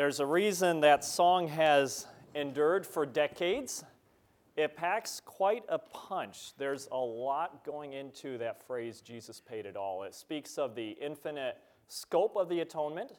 [0.00, 3.84] There's a reason that song has endured for decades.
[4.56, 6.56] It packs quite a punch.
[6.56, 10.04] There's a lot going into that phrase, Jesus paid it all.
[10.04, 11.58] It speaks of the infinite
[11.88, 13.18] scope of the atonement,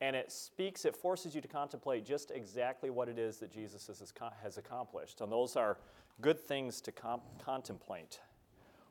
[0.00, 3.86] and it speaks, it forces you to contemplate just exactly what it is that Jesus
[3.86, 5.20] has, accomplished.
[5.20, 5.78] And those are
[6.20, 6.92] good things to
[7.44, 8.18] contemplate.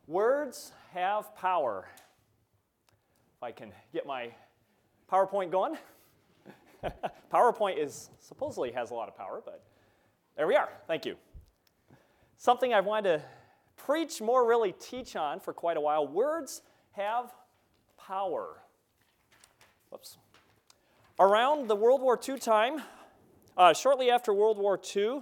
[0.07, 1.89] Words have power.
[3.35, 4.31] If I can get my
[5.11, 5.75] PowerPoint going.
[7.33, 9.63] PowerPoint is supposedly has a lot of power, but
[10.35, 10.69] there we are.
[10.87, 11.15] Thank you.
[12.37, 13.25] Something I've wanted to
[13.75, 16.07] preach, more really teach on for quite a while.
[16.07, 17.33] Words have
[17.97, 18.57] power.
[19.89, 20.17] Whoops.
[21.19, 22.81] Around the World War II time,
[23.57, 25.21] uh, shortly after World War II,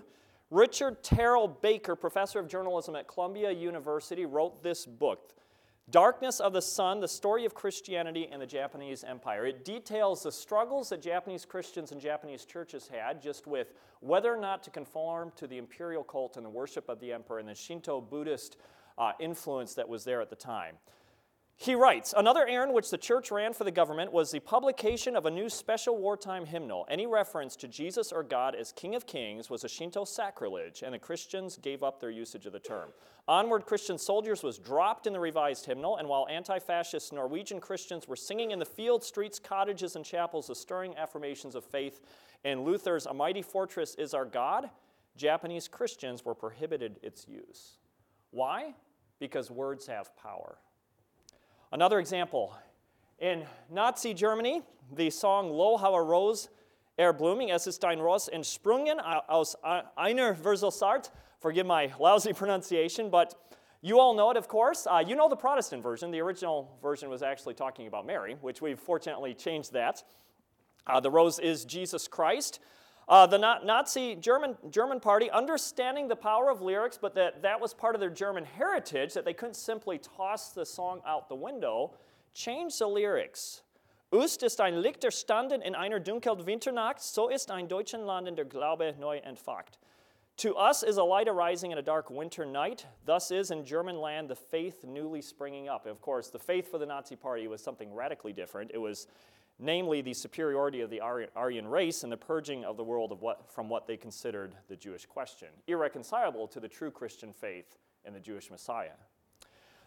[0.52, 5.34] Richard Terrell Baker, professor of journalism at Columbia University, wrote this book,
[5.92, 9.46] Darkness of the Sun, the story of Christianity and the Japanese Empire.
[9.46, 14.38] It details the struggles that Japanese Christians and Japanese churches had just with whether or
[14.38, 17.54] not to conform to the imperial cult and the worship of the emperor and the
[17.54, 18.58] Shinto Buddhist
[18.98, 20.76] uh, influence that was there at the time.
[21.58, 25.26] He writes Another errand which the church ran for the government was the publication of
[25.26, 26.86] a new special wartime hymnal.
[26.90, 30.94] Any reference to Jesus or God as King of Kings was a Shinto sacrilege, and
[30.94, 32.90] the Christians gave up their usage of the term.
[33.28, 38.08] Onward Christian Soldiers was dropped in the revised hymnal, and while anti fascist Norwegian Christians
[38.08, 42.02] were singing in the fields, streets, cottages, and chapels the stirring affirmations of faith
[42.44, 44.70] in Luther's A Mighty Fortress is Our God,
[45.16, 47.78] Japanese Christians were prohibited its use.
[48.32, 48.76] Why?
[49.20, 50.58] Because words have power.
[51.76, 52.56] Another example
[53.20, 54.62] in Nazi Germany,
[54.96, 56.48] the song Lo how a Rose
[56.98, 59.58] e'er blooming, es ist ein Ross entsprungen aus
[59.98, 61.10] einer Wurzelsaat.
[61.42, 63.36] Forgive my lousy pronunciation, but
[63.82, 64.88] you all know it, of course.
[64.88, 66.12] Uh, you know the Protestant version.
[66.12, 70.02] The original version was actually talking about Mary, which we've fortunately changed that.
[70.88, 72.62] Uh, the rose is Jesus Christ.
[73.08, 77.74] Uh, the Nazi German, German party, understanding the power of lyrics, but that that was
[77.74, 81.94] part of their German heritage, that they couldn't simply toss the song out the window,
[82.34, 83.62] changed the lyrics.
[84.12, 88.36] Ust ist ein Licht erstanden in einer dunklen Winternacht, so ist ein deutschen Land in
[88.36, 89.78] der Glaube neu entfacht.
[90.38, 92.86] To us is a light arising in a dark winter night.
[93.06, 95.86] Thus is in German land the faith newly springing up.
[95.86, 98.72] Of course, the faith for the Nazi Party was something radically different.
[98.74, 99.08] It was
[99.60, 103.70] namely the superiority of the Aryan race and the purging of the world what, from
[103.70, 108.52] what they considered the Jewish question, irreconcilable to the true Christian faith in the Jewish
[108.52, 108.98] Messiah.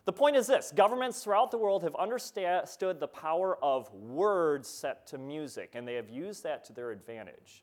[0.07, 5.07] The point is this governments throughout the world have understood the power of words set
[5.09, 7.62] to music, and they have used that to their advantage.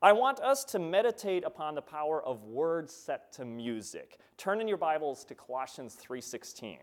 [0.00, 4.18] I want us to meditate upon the power of words set to music.
[4.38, 6.78] Turn in your Bibles to Colossians 3:16.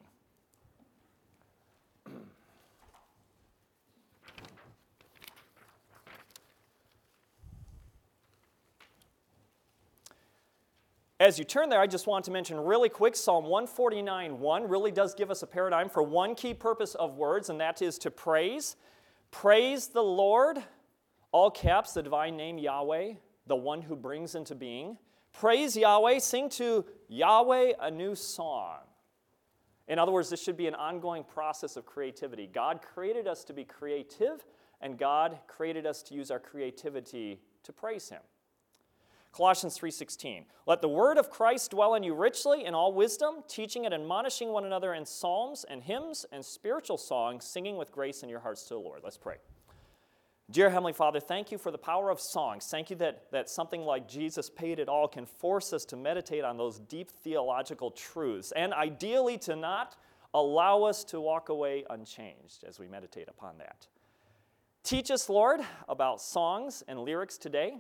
[11.18, 14.92] As you turn there, I just want to mention really quick Psalm 149 1 really
[14.92, 18.12] does give us a paradigm for one key purpose of words, and that is to
[18.12, 18.76] praise.
[19.32, 20.62] Praise the Lord,
[21.32, 23.14] all caps, the divine name Yahweh,
[23.48, 24.98] the one who brings into being.
[25.32, 28.80] Praise Yahweh, sing to Yahweh a new song.
[29.88, 32.46] In other words, this should be an ongoing process of creativity.
[32.46, 34.46] God created us to be creative,
[34.82, 38.22] and God created us to use our creativity to praise Him.
[39.36, 40.46] Colossians 3:16.
[40.66, 44.54] Let the word of Christ dwell in you richly in all wisdom, teaching and admonishing
[44.54, 48.64] one another in psalms and hymns and spiritual songs, singing with grace in your hearts
[48.64, 49.02] to the Lord.
[49.04, 49.36] Let's pray.
[50.50, 52.68] Dear Heavenly Father, thank you for the power of songs.
[52.68, 56.46] Thank you that, that something like Jesus paid it all can force us to meditate
[56.46, 59.98] on those deep theological truths, and ideally to not
[60.34, 63.88] allow us to walk away unchanged as we meditate upon that.
[64.84, 65.60] Teach us, Lord,
[65.90, 67.80] about songs and lyrics today.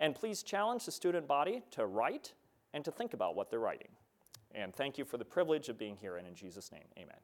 [0.00, 2.32] And please challenge the student body to write
[2.72, 3.88] and to think about what they're writing.
[4.52, 7.18] And thank you for the privilege of being here, and in Jesus' name, amen.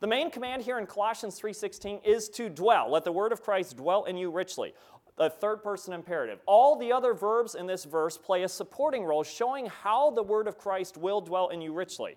[0.00, 2.90] The main command here in Colossians 3:16 is to dwell.
[2.90, 4.74] Let the word of Christ dwell in you richly.
[5.16, 6.40] The third person imperative.
[6.46, 10.48] All the other verbs in this verse play a supporting role, showing how the word
[10.48, 12.16] of Christ will dwell in you richly.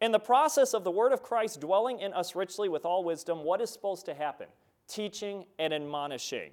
[0.00, 3.44] In the process of the word of Christ dwelling in us richly with all wisdom,
[3.44, 4.48] what is supposed to happen?
[4.86, 6.52] Teaching and admonishing.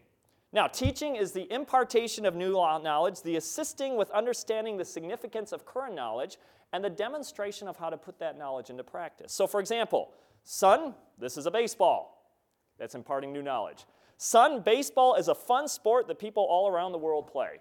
[0.57, 5.67] Now, teaching is the impartation of new knowledge, the assisting with understanding the significance of
[5.67, 6.39] current knowledge,
[6.73, 9.31] and the demonstration of how to put that knowledge into practice.
[9.31, 10.13] So, for example,
[10.43, 12.33] son, this is a baseball.
[12.79, 13.85] That's imparting new knowledge.
[14.17, 17.59] Son, baseball is a fun sport that people all around the world play.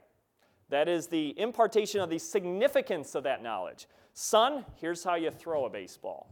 [0.71, 3.89] That is the impartation of the significance of that knowledge.
[4.15, 6.31] Son, here's how you throw a baseball.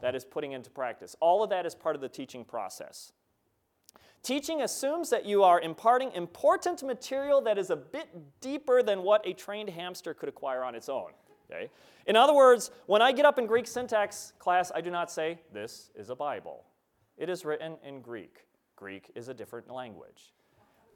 [0.00, 1.14] That is putting into practice.
[1.20, 3.12] All of that is part of the teaching process.
[4.22, 8.08] Teaching assumes that you are imparting important material that is a bit
[8.40, 11.10] deeper than what a trained hamster could acquire on its own.
[11.50, 11.70] Okay?
[12.06, 15.40] In other words, when I get up in Greek syntax class, I do not say,
[15.52, 16.64] This is a Bible.
[17.16, 18.44] It is written in Greek.
[18.76, 20.32] Greek is a different language.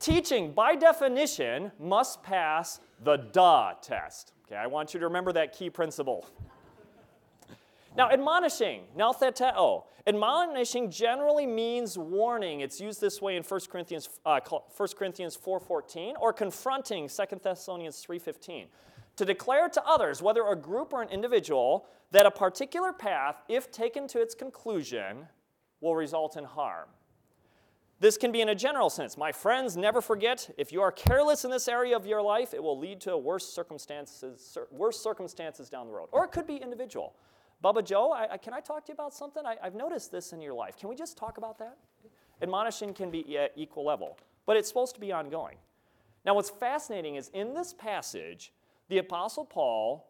[0.01, 4.33] Teaching, by definition, must pass the DA test.
[4.47, 6.27] Okay, I want you to remember that key principle.
[7.97, 9.85] Now, admonishing, noutheteo.
[10.07, 12.61] Admonishing generally means warning.
[12.61, 18.05] It's used this way in 1 Corinthians, uh, 1 Corinthians 4.14 or confronting 2 Thessalonians
[18.05, 18.67] 3.15.
[19.17, 23.71] To declare to others, whether a group or an individual, that a particular path, if
[23.71, 25.29] taken to its conclusion,
[25.81, 26.89] will result in harm.
[28.01, 29.17] This can be in a general sense.
[29.17, 32.63] My friends, never forget if you are careless in this area of your life, it
[32.63, 36.09] will lead to worse circumstances, worse circumstances down the road.
[36.11, 37.15] Or it could be individual.
[37.63, 39.45] Bubba Joe, I, I, can I talk to you about something?
[39.45, 40.77] I, have noticed this in your life.
[40.77, 41.77] Can we just talk about that?
[42.43, 45.57] Admonishing can be at equal level, but it's supposed to be ongoing.
[46.25, 48.53] Now, what's fascinating is in this passage,
[48.89, 50.07] the Apostle Paul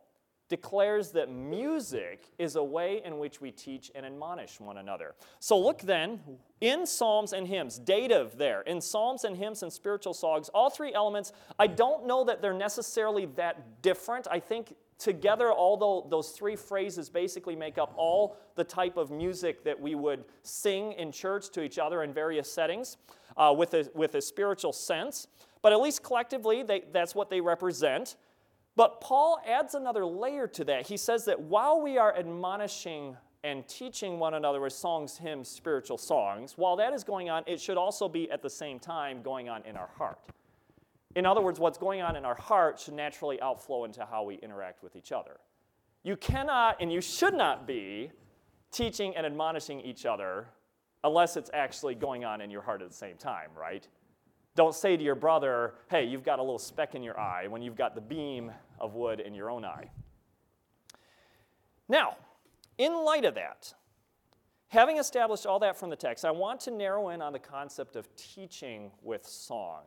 [0.48, 5.14] declares that music is a way in which we teach and admonish one another.
[5.40, 6.20] So look then
[6.60, 10.92] in Psalms and hymns, dative there, in Psalms and hymns and spiritual songs, all three
[10.92, 14.26] elements, I don't know that they're necessarily that different.
[14.30, 19.64] I think together, although those three phrases basically make up all the type of music
[19.64, 22.96] that we would sing in church to each other in various settings
[23.36, 25.26] uh, with, a, with a spiritual sense,
[25.62, 28.16] but at least collectively, they, that's what they represent.
[28.76, 30.86] But Paul adds another layer to that.
[30.86, 35.98] He says that while we are admonishing and teaching one another with songs, hymns, spiritual
[35.98, 39.48] songs, while that is going on, it should also be at the same time going
[39.48, 40.18] on in our heart.
[41.14, 44.34] In other words, what's going on in our heart should naturally outflow into how we
[44.36, 45.38] interact with each other.
[46.02, 48.10] You cannot and you should not be
[48.72, 50.48] teaching and admonishing each other
[51.04, 53.86] unless it's actually going on in your heart at the same time, right?
[54.56, 57.62] Don't say to your brother, hey, you've got a little speck in your eye when
[57.62, 58.50] you've got the beam
[58.80, 59.90] of wood in your own eye.
[61.88, 62.16] Now,
[62.78, 63.72] in light of that,
[64.68, 67.96] having established all that from the text, I want to narrow in on the concept
[67.96, 69.82] of teaching with song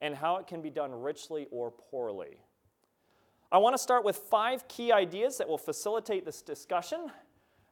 [0.00, 2.38] and how it can be done richly or poorly.
[3.52, 7.10] I want to start with five key ideas that will facilitate this discussion.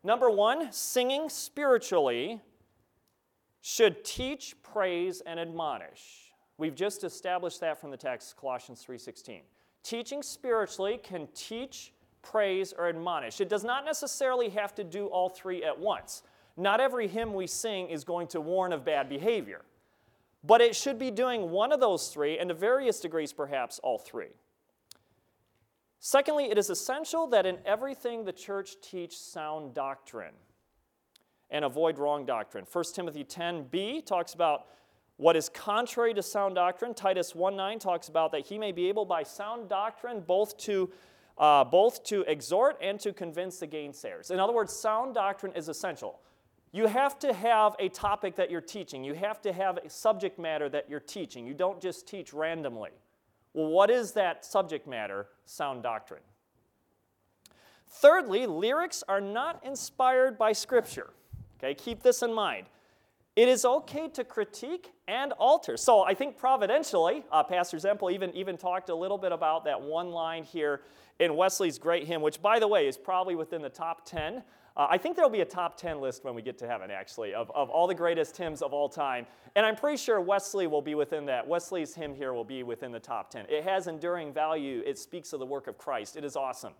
[0.02, 2.40] Number one, singing spiritually
[3.60, 6.32] should teach, praise, and admonish.
[6.56, 9.42] We've just established that from the text Colossians 3:16.
[9.82, 11.92] Teaching spiritually can teach,
[12.22, 13.40] praise, or admonish.
[13.40, 16.22] It does not necessarily have to do all three at once.
[16.56, 19.64] Not every hymn we sing is going to warn of bad behavior.
[20.44, 23.98] But it should be doing one of those three, and to various degrees, perhaps all
[23.98, 24.30] three.
[26.00, 30.34] Secondly, it is essential that in everything the church teach sound doctrine
[31.50, 32.66] and avoid wrong doctrine.
[32.70, 34.66] 1 Timothy 10b talks about
[35.16, 36.94] what is contrary to sound doctrine.
[36.94, 40.90] Titus 1:9 talks about that he may be able by sound doctrine both to
[41.36, 44.30] uh, both to exhort and to convince the gainsayers.
[44.30, 46.20] In other words, sound doctrine is essential.
[46.72, 49.02] You have to have a topic that you're teaching.
[49.02, 51.46] You have to have a subject matter that you're teaching.
[51.46, 52.90] You don't just teach randomly.
[53.54, 55.26] Well, what is that subject matter?
[55.46, 56.20] Sound doctrine.
[57.88, 61.10] Thirdly, lyrics are not inspired by Scripture.
[61.58, 62.66] Okay, keep this in mind.
[63.34, 65.76] It is okay to critique and alter.
[65.76, 69.80] So I think providentially, uh, Pastor Zempel even, even talked a little bit about that
[69.80, 70.82] one line here
[71.18, 74.42] in Wesley's great hymn, which, by the way, is probably within the top 10
[74.78, 77.34] uh, I think there'll be a top 10 list when we get to heaven, actually,
[77.34, 79.26] of, of all the greatest hymns of all time.
[79.56, 81.46] And I'm pretty sure Wesley will be within that.
[81.46, 83.46] Wesley's hymn here will be within the top 10.
[83.48, 86.16] It has enduring value, it speaks of the work of Christ.
[86.16, 86.74] It is awesome.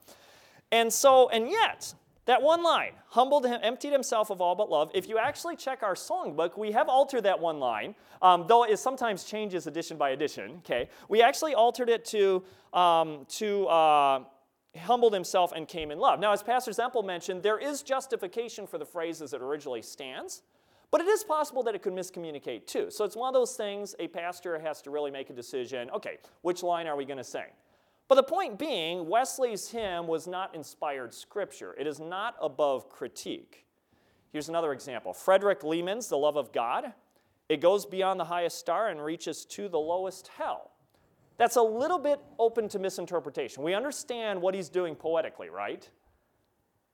[0.71, 1.93] And so, and yet,
[2.29, 4.91] that one line, humbled him, emptied himself of all but love.
[4.93, 8.79] If you actually check our songbook, we have altered that one line, um, though it
[8.79, 10.57] sometimes changes edition by edition.
[10.59, 12.45] Okay, we actually altered it to
[12.75, 14.25] um, to uh,
[14.77, 16.21] humbled himself and came in love.
[16.21, 20.43] Now, as Pastor Zempel mentioned, there is justification for the phrase as it originally stands,
[20.91, 22.91] but it is possible that it could miscommunicate too.
[22.91, 26.19] So it's one of those things a pastor has to really make a decision okay,
[26.43, 27.49] which line are we going to sing?
[28.09, 33.67] But the point being, Wesley's hymn was not inspired scripture, it is not above critique.
[34.33, 36.93] Here's another example Frederick Lehman's The Love of God.
[37.49, 40.73] It goes beyond the highest star and reaches to the lowest hell.
[41.39, 43.63] That's a little bit open to misinterpretation.
[43.63, 45.89] We understand what he's doing poetically, right?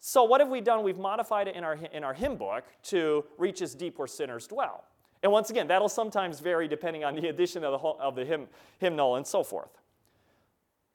[0.01, 0.85] So, what have we done?
[0.85, 4.47] We've modified it in our, in our hymn book to reach as deep where sinners
[4.47, 4.85] dwell.
[5.23, 8.47] And once again, that'll sometimes vary depending on the edition of the, of the hymn,
[8.79, 9.71] hymnal and so forth.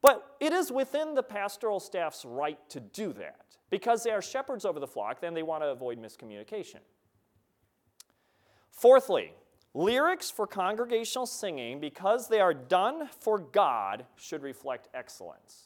[0.01, 3.41] But it is within the pastoral staff's right to do that.
[3.69, 6.79] Because they are shepherds over the flock, then they want to avoid miscommunication.
[8.71, 9.33] Fourthly,
[9.73, 15.65] Lyrics for congregational singing, because they are done for God, should reflect excellence.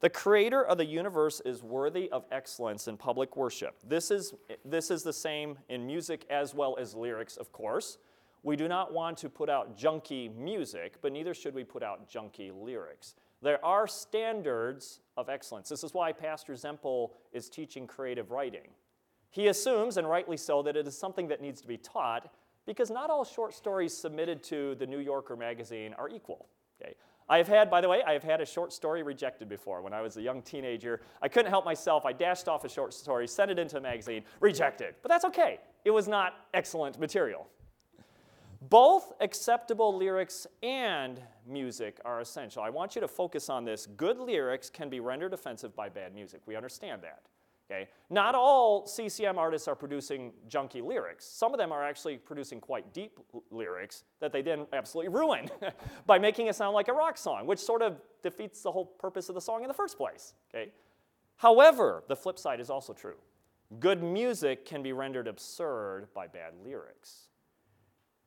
[0.00, 3.76] The creator of the universe is worthy of excellence in public worship.
[3.86, 4.32] This is,
[4.64, 7.98] this is the same in music as well as lyrics, of course.
[8.42, 12.08] We do not want to put out junky music, but neither should we put out
[12.08, 13.14] junky lyrics.
[13.42, 15.68] There are standards of excellence.
[15.68, 18.68] This is why Pastor Zempel is teaching creative writing.
[19.30, 22.32] He assumes, and rightly so, that it is something that needs to be taught
[22.66, 26.48] because not all short stories submitted to the New Yorker magazine are equal.
[26.80, 26.94] Okay?
[27.28, 29.82] I have had, by the way, I have had a short story rejected before.
[29.82, 32.06] When I was a young teenager, I couldn't help myself.
[32.06, 34.94] I dashed off a short story, sent it into a magazine, rejected.
[35.02, 35.60] But that's okay.
[35.84, 37.46] It was not excellent material.
[38.60, 42.62] Both acceptable lyrics and music are essential.
[42.62, 43.86] I want you to focus on this.
[43.86, 46.40] Good lyrics can be rendered offensive by bad music.
[46.44, 47.22] We understand that.
[47.70, 47.88] Okay?
[48.10, 51.24] Not all CCM artists are producing junky lyrics.
[51.24, 53.18] Some of them are actually producing quite deep
[53.50, 55.50] lyrics that they then absolutely ruin
[56.06, 59.28] by making it sound like a rock song, which sort of defeats the whole purpose
[59.28, 60.34] of the song in the first place.
[60.52, 60.72] Okay?
[61.36, 63.16] However, the flip side is also true.
[63.78, 67.28] Good music can be rendered absurd by bad lyrics.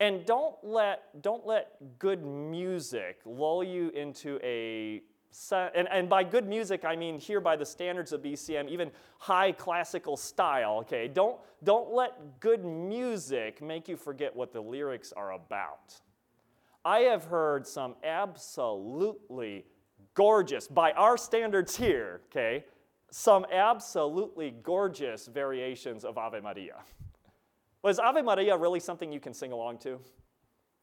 [0.01, 5.03] And don't let, don't let good music lull you into a
[5.51, 9.53] and, and by good music, I mean here by the standards of BCM, even high
[9.53, 11.07] classical style, okay?
[11.07, 16.01] Don't, don't let good music make you forget what the lyrics are about.
[16.83, 19.65] I have heard some absolutely
[20.15, 22.65] gorgeous, by our standards here, okay,
[23.09, 26.75] some absolutely gorgeous variations of Ave Maria.
[27.83, 29.99] Was Ave Maria really something you can sing along to?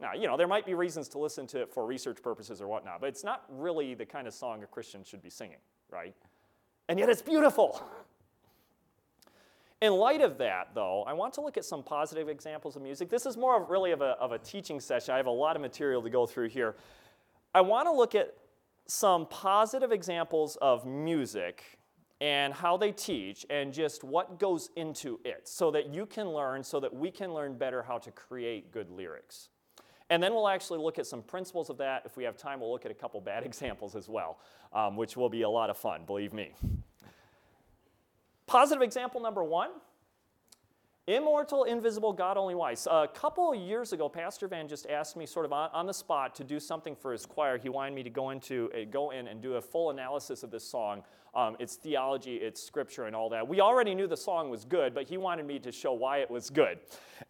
[0.00, 2.69] Now, you know, there might be reasons to listen to it for research purposes or
[2.69, 5.59] whatnot, but it's not really the kind of song a Christian should be singing,
[5.90, 6.14] right?
[6.88, 7.83] And yet it's beautiful.
[9.81, 13.11] In light of that, though, I want to look at some positive examples of music.
[13.11, 15.14] This is more of really of a, of a teaching session.
[15.14, 16.75] I have a lot of material to go through here.
[17.55, 18.35] I want to look at
[18.87, 21.77] some positive examples of music
[22.21, 26.65] and how they teach and just what goes into it so that you can learn,
[26.65, 29.51] so that we can learn better how to create good lyrics.
[30.11, 32.03] And then we'll actually look at some principles of that.
[32.05, 34.39] If we have time, we'll look at a couple bad examples as well,
[34.73, 36.53] um, which will be a lot of fun, believe me.
[38.47, 39.71] Positive example number one
[41.09, 42.87] Immortal, invisible, God only wise.
[42.91, 46.35] A couple years ago, Pastor Van just asked me, sort of on, on, the spot,
[46.35, 47.57] to do something for his choir.
[47.57, 50.50] He wanted me to go into a, go in and do a full analysis of
[50.50, 51.03] this song,
[51.35, 53.49] um, its theology, its scripture, and all that.
[53.49, 56.31] We already knew the song was good, but he wanted me to show why it
[56.31, 56.79] was good.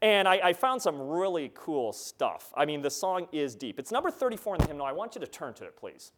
[0.03, 2.53] And I, I found some really cool stuff.
[2.57, 3.79] I mean, the song is deep.
[3.79, 4.87] It's number 34 in the hymnal.
[4.87, 6.11] I want you to turn to it, please.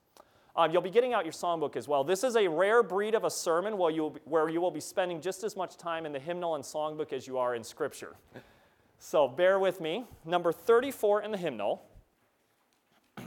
[0.57, 2.03] Um, you'll be getting out your songbook as well.
[2.03, 4.81] This is a rare breed of a sermon where you, be, where you will be
[4.81, 8.17] spending just as much time in the hymnal and songbook as you are in Scripture.
[8.99, 10.05] So bear with me.
[10.25, 11.83] Number 34 in the hymnal.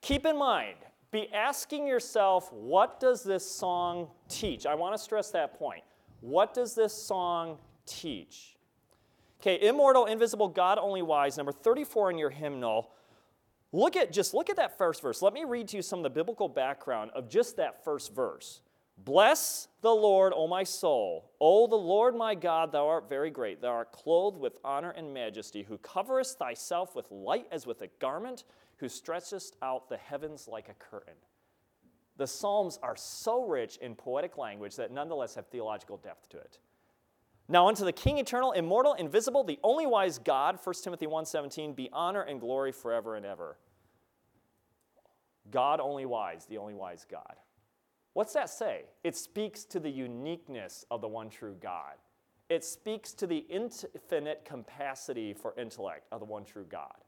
[0.00, 0.76] Keep in mind,
[1.10, 4.66] be asking yourself, what does this song teach?
[4.66, 5.82] I want to stress that point.
[6.20, 8.56] What does this song teach?
[9.40, 12.90] Okay, immortal, invisible, God only wise, number 34 in your hymnal.
[13.72, 15.20] Look at just look at that first verse.
[15.20, 18.62] Let me read to you some of the biblical background of just that first verse.
[19.04, 21.30] Bless the Lord, O my soul.
[21.40, 23.60] O the Lord my God, thou art very great.
[23.60, 27.88] Thou art clothed with honor and majesty, who coverest thyself with light as with a
[28.00, 28.44] garment,
[28.78, 31.14] who stretchest out the heavens like a curtain.
[32.16, 36.58] The Psalms are so rich in poetic language that nonetheless have theological depth to it.
[37.48, 41.88] Now unto the King eternal, immortal, invisible, the only wise God, 1 Timothy 1:17, be
[41.92, 43.58] honor and glory forever and ever.
[45.50, 47.36] God only wise, the only wise God.
[48.12, 48.84] What's that say?
[49.02, 51.94] It speaks to the uniqueness of the one true God.
[52.48, 57.04] It speaks to the infinite capacity for intellect of the one true God.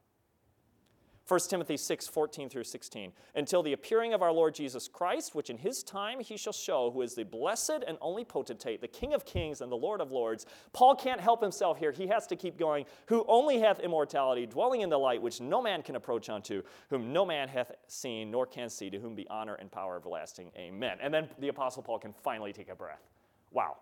[1.31, 3.13] 1 Timothy 6, 14 through 16.
[3.37, 6.91] Until the appearing of our Lord Jesus Christ, which in his time he shall show,
[6.91, 10.11] who is the blessed and only potentate, the King of kings and the Lord of
[10.11, 10.45] lords.
[10.73, 11.93] Paul can't help himself here.
[11.93, 12.85] He has to keep going.
[13.07, 17.13] Who only hath immortality, dwelling in the light, which no man can approach unto, whom
[17.13, 20.51] no man hath seen nor can see, to whom be honor and power everlasting.
[20.57, 20.99] Amen.
[21.01, 23.07] And then the Apostle Paul can finally take a breath.
[23.53, 23.77] Wow.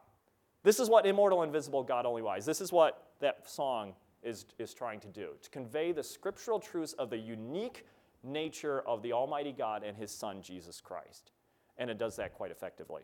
[0.64, 2.44] This is what immortal, invisible, God only wise.
[2.44, 6.92] This is what that song is, is trying to do to convey the scriptural truths
[6.94, 7.86] of the unique
[8.22, 11.30] nature of the Almighty God and His Son, Jesus Christ.
[11.78, 13.02] And it does that quite effectively.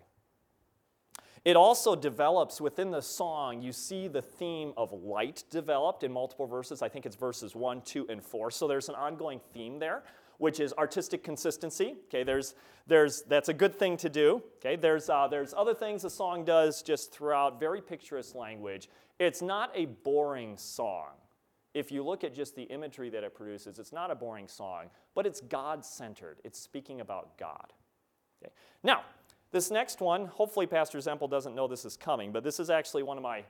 [1.44, 6.46] It also develops within the song, you see the theme of light developed in multiple
[6.46, 6.80] verses.
[6.80, 8.50] I think it's verses 1, 2, and 4.
[8.50, 10.02] So there's an ongoing theme there.
[10.38, 11.94] which is artistic consistency.
[12.08, 12.54] Okay, there's,
[12.86, 14.42] there's, that's a good thing to do.
[14.56, 18.88] Okay, there's, uh, there's other things the song does just throughout, very picturesque language.
[19.18, 21.10] It's not a boring song.
[21.72, 24.86] If you look at just the imagery that it produces, it's not a boring song,
[25.14, 26.38] but it's God centered.
[26.44, 27.72] It's speaking about God.
[28.42, 28.52] Okay.
[28.82, 29.02] Now,
[29.50, 33.02] this next one, hopefully Pastor Zempel doesn't know this is coming, but this is actually
[33.02, 33.44] one of my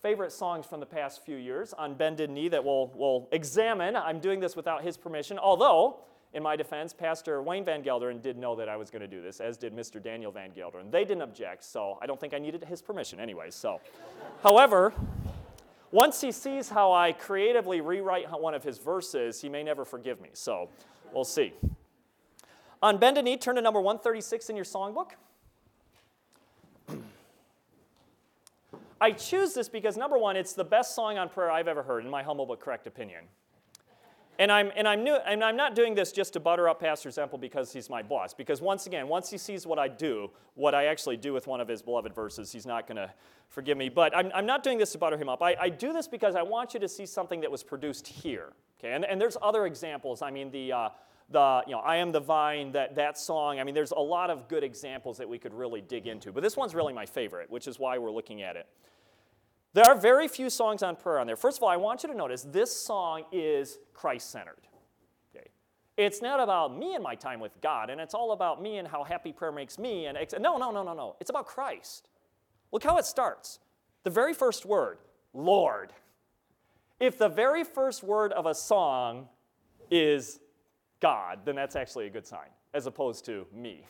[0.00, 3.96] favorite songs from the past few years on Bended Knee that we'll, we'll examine.
[3.96, 6.00] I'm doing this without his permission, although,
[6.34, 9.22] in my defense, Pastor Wayne Van Gelderen did know that I was going to do
[9.22, 10.02] this, as did Mr.
[10.02, 10.90] Daniel Van Gelderen.
[10.90, 13.50] They didn't object, so I don't think I needed his permission anyway.
[13.50, 13.80] So,
[14.42, 14.92] however,
[15.90, 20.20] once he sees how I creatively rewrite one of his verses, he may never forgive
[20.20, 20.28] me.
[20.34, 20.68] So,
[21.14, 21.54] we'll see.
[22.82, 25.12] On Bended Knee, turn to number 136 in your songbook.
[29.00, 32.04] I choose this because number one, it's the best song on prayer I've ever heard,
[32.04, 33.24] in my humble but correct opinion.
[34.40, 37.08] And I'm, and, I'm new, and I'm not doing this just to butter up Pastor
[37.08, 38.34] Zempel because he's my boss.
[38.34, 41.60] Because once again, once he sees what I do, what I actually do with one
[41.60, 43.12] of his beloved verses, he's not going to
[43.48, 43.88] forgive me.
[43.88, 45.42] But I'm, I'm not doing this to butter him up.
[45.42, 48.52] I, I do this because I want you to see something that was produced here.
[48.78, 48.94] Okay?
[48.94, 50.22] And, and there's other examples.
[50.22, 50.88] I mean, the, uh,
[51.30, 53.58] the you know, I am the vine, that, that song.
[53.58, 56.30] I mean, there's a lot of good examples that we could really dig into.
[56.30, 58.68] But this one's really my favorite, which is why we're looking at it.
[59.74, 61.36] There are very few songs on prayer on there.
[61.36, 64.66] First of all, I want you to notice this song is Christ centered.
[65.34, 65.48] Okay?
[65.96, 68.88] It's not about me and my time with God, and it's all about me and
[68.88, 70.06] how happy prayer makes me.
[70.06, 71.16] And ex- no, no, no, no, no.
[71.20, 72.08] It's about Christ.
[72.72, 73.58] Look how it starts.
[74.04, 74.98] The very first word,
[75.34, 75.92] Lord.
[76.98, 79.28] If the very first word of a song
[79.90, 80.40] is
[81.00, 83.86] God, then that's actually a good sign, as opposed to me,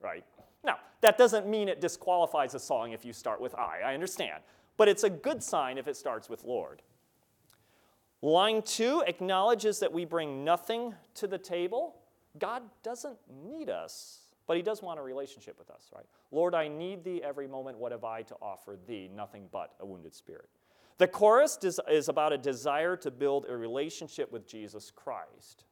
[0.00, 0.24] right?
[0.64, 3.80] Now, that doesn't mean it disqualifies a song if you start with I.
[3.84, 4.42] I understand
[4.78, 6.80] but it's a good sign if it starts with Lord.
[8.22, 11.96] Line two acknowledges that we bring nothing to the table.
[12.38, 16.06] God doesn't need us, but He does want a relationship with us, right?
[16.30, 17.78] Lord, I need Thee every moment.
[17.78, 19.10] What have I to offer Thee?
[19.14, 20.48] Nothing but a wounded spirit.
[20.96, 21.58] The chorus
[21.88, 25.64] is about a desire to build a relationship with Jesus Christ.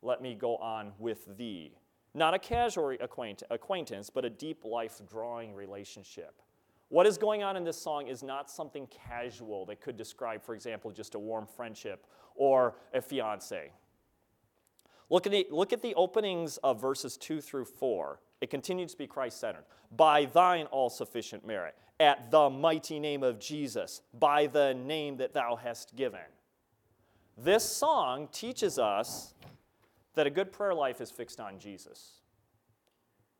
[0.00, 1.76] Let me go on with Thee.
[2.14, 6.40] Not a casual acquaintance, but a deep life drawing relationship.
[6.88, 10.54] What is going on in this song is not something casual that could describe, for
[10.54, 13.72] example, just a warm friendship or a fiance.
[15.10, 18.20] Look at the, look at the openings of verses 2 through 4.
[18.40, 19.64] It continues to be Christ centered.
[19.96, 25.32] By thine all sufficient merit, at the mighty name of Jesus, by the name that
[25.32, 26.20] thou hast given.
[27.38, 29.34] This song teaches us
[30.14, 32.20] that a good prayer life is fixed on Jesus.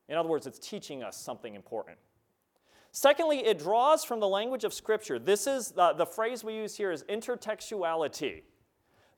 [0.09, 1.99] In other words, it's teaching us something important.
[2.97, 5.19] Secondly, it draws from the language of Scripture.
[5.19, 8.41] This is the, the phrase we use here is intertextuality.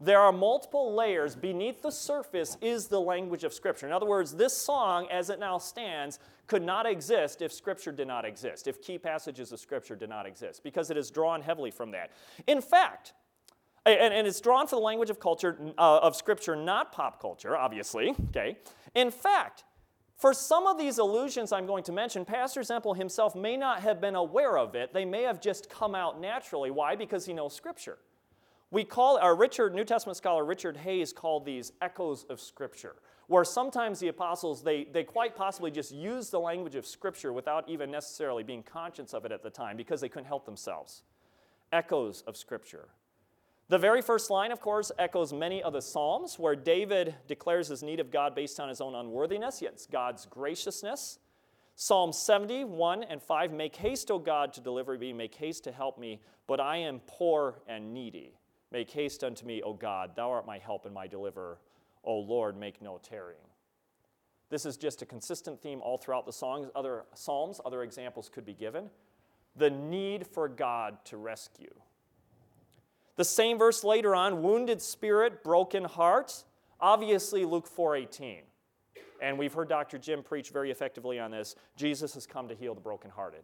[0.00, 1.36] There are multiple layers.
[1.36, 3.86] Beneath the surface is the language of Scripture.
[3.86, 8.08] In other words, this song, as it now stands, could not exist if Scripture did
[8.08, 11.70] not exist, if key passages of Scripture did not exist, because it is drawn heavily
[11.70, 12.10] from that.
[12.48, 13.12] In fact,
[13.86, 17.56] and, and it's drawn from the language of culture uh, of Scripture, not pop culture,
[17.56, 18.12] obviously.
[18.30, 18.58] Okay.
[18.96, 19.62] In fact,
[20.18, 24.00] for some of these allusions I'm going to mention, Pastor Zempel himself may not have
[24.00, 24.92] been aware of it.
[24.92, 26.72] They may have just come out naturally.
[26.72, 26.96] Why?
[26.96, 27.98] Because he knows Scripture.
[28.72, 32.96] We call, our Richard, New Testament scholar Richard Hays called these echoes of Scripture,
[33.28, 37.68] where sometimes the apostles, they, they quite possibly just use the language of Scripture without
[37.68, 41.02] even necessarily being conscious of it at the time because they couldn't help themselves.
[41.72, 42.88] Echoes of Scripture.
[43.70, 47.82] The very first line, of course, echoes many of the Psalms where David declares his
[47.82, 51.18] need of God based on his own unworthiness, yet God's graciousness.
[51.74, 55.98] Psalm 71 and 5 Make haste, O God, to deliver me, make haste to help
[55.98, 58.38] me, but I am poor and needy.
[58.72, 61.58] Make haste unto me, O God, thou art my help and my deliverer.
[62.04, 63.40] O Lord, make no tarrying.
[64.48, 66.68] This is just a consistent theme all throughout the songs.
[66.74, 68.88] Other psalms, other examples could be given.
[69.56, 71.74] The need for God to rescue.
[73.18, 76.44] The same verse later on, wounded spirit, broken heart.
[76.78, 78.44] Obviously, Luke 4:18.
[79.20, 79.98] And we've heard Dr.
[79.98, 81.56] Jim preach very effectively on this.
[81.76, 83.42] Jesus has come to heal the brokenhearted.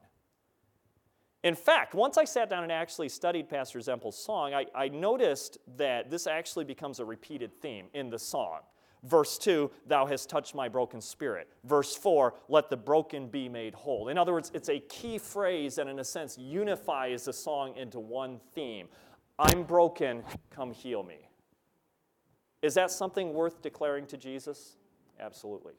[1.43, 5.59] In fact, once I sat down and actually studied Pastor Zempel's song, I, I noticed
[5.77, 8.61] that this actually becomes a repeated theme in the song.
[9.03, 11.51] Verse 2, thou hast touched my broken spirit.
[11.65, 14.09] Verse 4, let the broken be made whole.
[14.09, 17.99] In other words, it's a key phrase that, in a sense, unifies the song into
[17.99, 18.89] one theme.
[19.39, 21.29] I'm broken, come heal me.
[22.63, 24.77] Is that something worth declaring to Jesus?
[25.21, 25.75] Absolutely.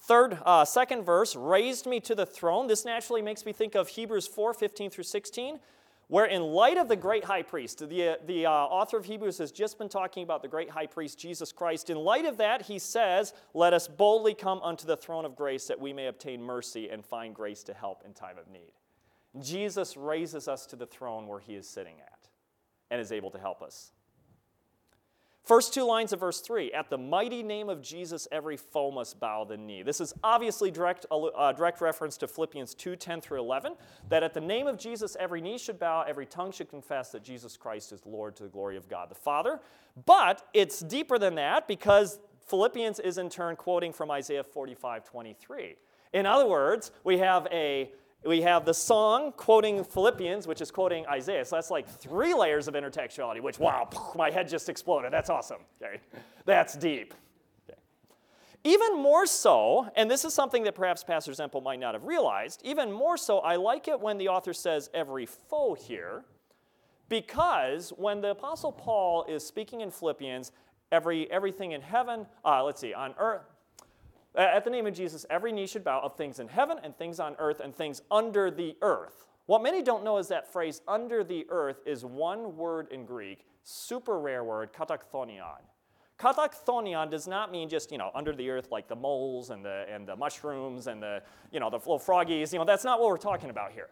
[0.00, 2.66] Third, uh, second verse, raised me to the throne.
[2.66, 5.60] This naturally makes me think of Hebrews 4 15 through 16,
[6.08, 9.52] where in light of the great high priest, the, the uh, author of Hebrews has
[9.52, 11.88] just been talking about the great high priest, Jesus Christ.
[11.88, 15.66] In light of that, he says, Let us boldly come unto the throne of grace
[15.68, 18.72] that we may obtain mercy and find grace to help in time of need.
[19.40, 22.28] Jesus raises us to the throne where he is sitting at
[22.90, 23.92] and is able to help us.
[25.44, 29.18] First two lines of verse 3 At the mighty name of Jesus, every foe must
[29.18, 29.82] bow the knee.
[29.82, 33.74] This is obviously direct, uh, direct reference to Philippians 2 10 through 11.
[34.08, 37.24] That at the name of Jesus, every knee should bow, every tongue should confess that
[37.24, 39.60] Jesus Christ is Lord to the glory of God the Father.
[40.06, 45.74] But it's deeper than that because Philippians is in turn quoting from Isaiah 45 23.
[46.12, 47.90] In other words, we have a
[48.24, 51.44] we have the song quoting Philippians, which is quoting Isaiah.
[51.44, 55.12] So that's like three layers of intertextuality, which, wow, my head just exploded.
[55.12, 55.58] That's awesome.
[55.82, 56.00] Okay.
[56.44, 57.14] That's deep.
[57.68, 57.78] Okay.
[58.64, 62.60] Even more so, and this is something that perhaps Pastor Zempel might not have realized,
[62.64, 66.24] even more so, I like it when the author says every foe here,
[67.08, 70.52] because when the Apostle Paul is speaking in Philippians,
[70.92, 73.51] every, everything in heaven, uh, let's see, on earth,
[74.34, 76.96] Uh, at the name of Jesus, every knee should bow of things in heaven and
[76.96, 79.26] things on earth and things under the earth.
[79.46, 83.44] What many don't know is that phrase under the earth is one word in Greek,
[83.62, 85.60] super rare word, katakthonion.
[86.18, 89.84] Katakthonion does not mean just, you know, under the earth like the moles and the,
[89.90, 92.52] and the mushrooms and the, you know, the little froggies.
[92.52, 93.88] You know, that's not what we're talking about here.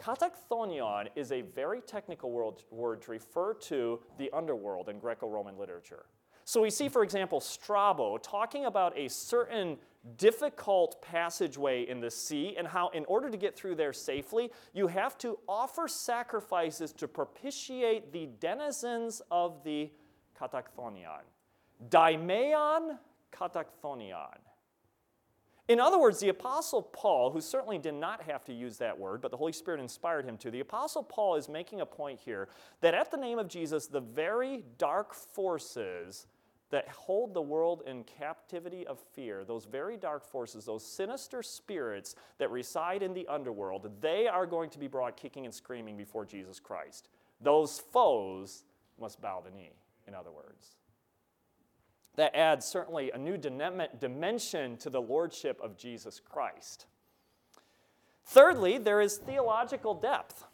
[0.00, 6.06] Katakthonion is a very technical word, word to refer to the underworld in Greco-Roman literature.
[6.48, 9.76] So we see, for example, Strabo talking about a certain
[10.16, 14.86] difficult passageway in the sea and how, in order to get through there safely, you
[14.86, 19.90] have to offer sacrifices to propitiate the denizens of the
[20.40, 21.20] katakthonion.
[21.90, 22.96] Daimeion
[23.30, 24.38] katakthonion.
[25.68, 29.20] In other words, the Apostle Paul, who certainly did not have to use that word,
[29.20, 32.48] but the Holy Spirit inspired him to, the Apostle Paul is making a point here
[32.80, 36.26] that at the name of Jesus, the very dark forces
[36.70, 42.14] that hold the world in captivity of fear, those very dark forces, those sinister spirits
[42.38, 46.26] that reside in the underworld, they are going to be brought kicking and screaming before
[46.26, 47.08] Jesus Christ.
[47.40, 48.64] Those foes
[49.00, 49.72] must bow the knee,
[50.06, 50.76] in other words.
[52.16, 56.86] That adds certainly a new dimension to the lordship of Jesus Christ.
[58.24, 60.44] Thirdly, there is theological depth.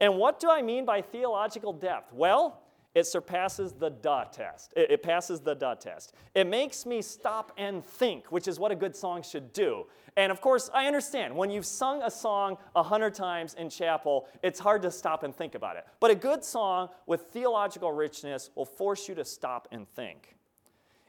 [0.00, 2.12] And what do I mean by theological depth?
[2.12, 2.61] Well,
[2.94, 4.74] it surpasses the duh test.
[4.76, 6.14] It, it, passes the duh test.
[6.34, 9.86] It makes me stop and think, which is what a good song should do.
[10.16, 14.28] And of course, I understand when you've sung a song a hundred times in chapel,
[14.42, 15.86] it's hard to stop and think about it.
[16.00, 20.36] But a good song with theological richness will force you to stop and think.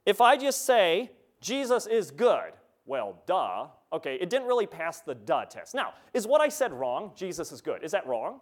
[0.06, 2.54] If I just say, Jesus is good,
[2.86, 5.76] well, duh, okay, it didn't really pass the duh test.
[5.76, 7.12] Now, is what I said wrong?
[7.16, 7.84] Jesus is good.
[7.84, 8.40] Is that wrong?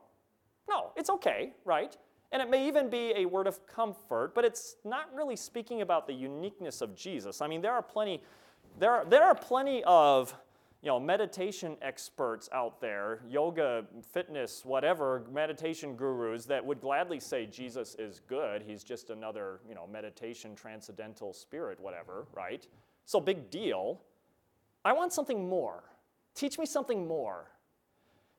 [0.70, 1.98] No, it's okay, right?
[2.32, 6.08] And it may even be a word of comfort, but it's not really speaking about
[6.08, 7.42] the uniqueness of Jesus.
[7.42, 8.22] I mean, there are plenty,
[8.80, 10.34] there are, there are plenty of
[10.82, 17.46] you know, meditation experts out there, yoga, fitness, whatever, meditation gurus that would gladly say
[17.46, 18.64] Jesus is good.
[18.64, 22.66] He's just another, you know, meditation, transcendental spirit, whatever, right?
[23.06, 24.02] So big deal.
[24.84, 25.84] I want something more.
[26.34, 27.52] Teach me something more.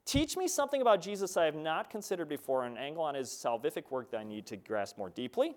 [0.05, 3.91] Teach me something about Jesus I have not considered before, an angle on his salvific
[3.91, 5.55] work that I need to grasp more deeply.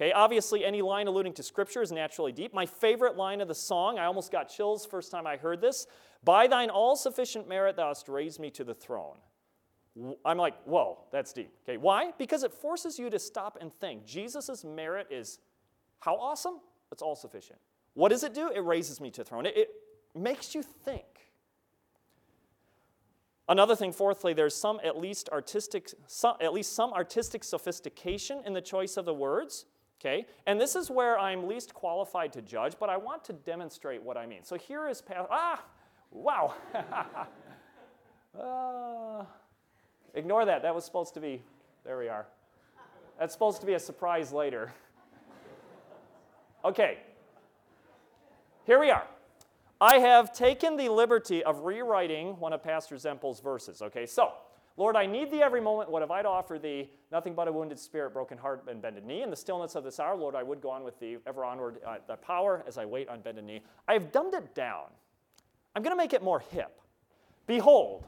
[0.00, 2.54] Okay, obviously, any line alluding to Scripture is naturally deep.
[2.54, 5.88] My favorite line of the song, I almost got chills first time I heard this
[6.22, 9.16] By thine all sufficient merit, thou hast raised me to the throne.
[10.24, 11.50] I'm like, whoa, that's deep.
[11.64, 12.12] Okay, why?
[12.16, 14.06] Because it forces you to stop and think.
[14.06, 15.40] Jesus' merit is
[15.98, 16.60] how awesome?
[16.92, 17.58] It's all sufficient.
[17.94, 18.50] What does it do?
[18.54, 19.46] It raises me to the throne.
[19.46, 19.70] It, it
[20.14, 21.04] makes you think.
[23.48, 28.52] Another thing, fourthly, there's some at least artistic, some, at least some artistic sophistication in
[28.52, 29.64] the choice of the words.
[30.00, 34.00] Okay, and this is where I'm least qualified to judge, but I want to demonstrate
[34.00, 34.44] what I mean.
[34.44, 35.64] So here is ah,
[36.12, 36.54] wow.
[38.40, 39.24] uh,
[40.14, 40.62] ignore that.
[40.62, 41.42] That was supposed to be.
[41.84, 42.26] There we are.
[43.18, 44.72] That's supposed to be a surprise later.
[46.64, 46.98] Okay.
[48.66, 49.06] Here we are.
[49.80, 53.80] I have taken the liberty of rewriting one of Pastor Zempel's verses.
[53.80, 54.32] Okay, so,
[54.76, 55.88] Lord, I need thee every moment.
[55.88, 56.90] What have I to offer thee?
[57.12, 59.22] Nothing but a wounded spirit, broken heart, and bended knee.
[59.22, 61.78] In the stillness of this hour, Lord, I would go on with thee, ever onward,
[61.86, 63.62] uh, thy power as I wait on bended knee.
[63.86, 64.86] I have dumbed it down.
[65.76, 66.80] I'm going to make it more hip.
[67.46, 68.04] Behold,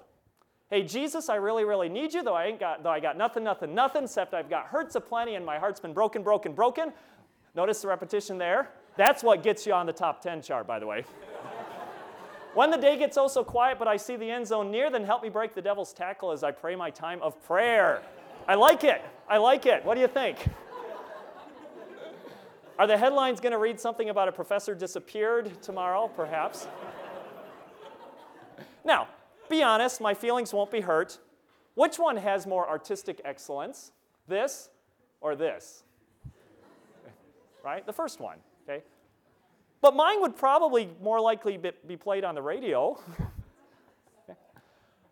[0.71, 3.45] hey, Jesus, I really, really need you, though I ain't got, though I got nothing,
[3.45, 6.93] nothing, nothing, except I've got hurts aplenty and my heart's been broken, broken, broken.
[7.55, 8.71] Notice the repetition there.
[8.97, 11.05] That's what gets you on the top 10 chart, by the way.
[12.55, 15.05] When the day gets oh so quiet, but I see the end zone near, then
[15.05, 18.03] help me break the devil's tackle as I pray my time of prayer.
[18.49, 19.03] I like it.
[19.29, 19.85] I like it.
[19.85, 20.39] What do you think?
[22.79, 26.67] Are the headlines going to read something about a professor disappeared tomorrow, perhaps?
[28.85, 29.07] now,
[29.49, 31.19] be honest, my feelings won't be hurt.
[31.75, 33.93] Which one has more artistic excellence?
[34.27, 34.71] This
[35.21, 35.85] or this?
[37.65, 37.85] right?
[37.85, 38.83] The first one, okay?
[39.81, 43.01] But mine would probably more likely be played on the radio.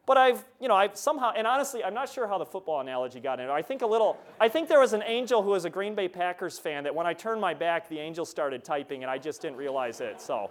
[0.09, 3.21] But I've, you know, I've somehow, and honestly, I'm not sure how the football analogy
[3.21, 3.51] got in.
[3.51, 6.09] I think a little, I think there was an angel who was a Green Bay
[6.09, 9.43] Packers fan that when I turned my back, the angel started typing and I just
[9.43, 10.49] didn't realize it, so.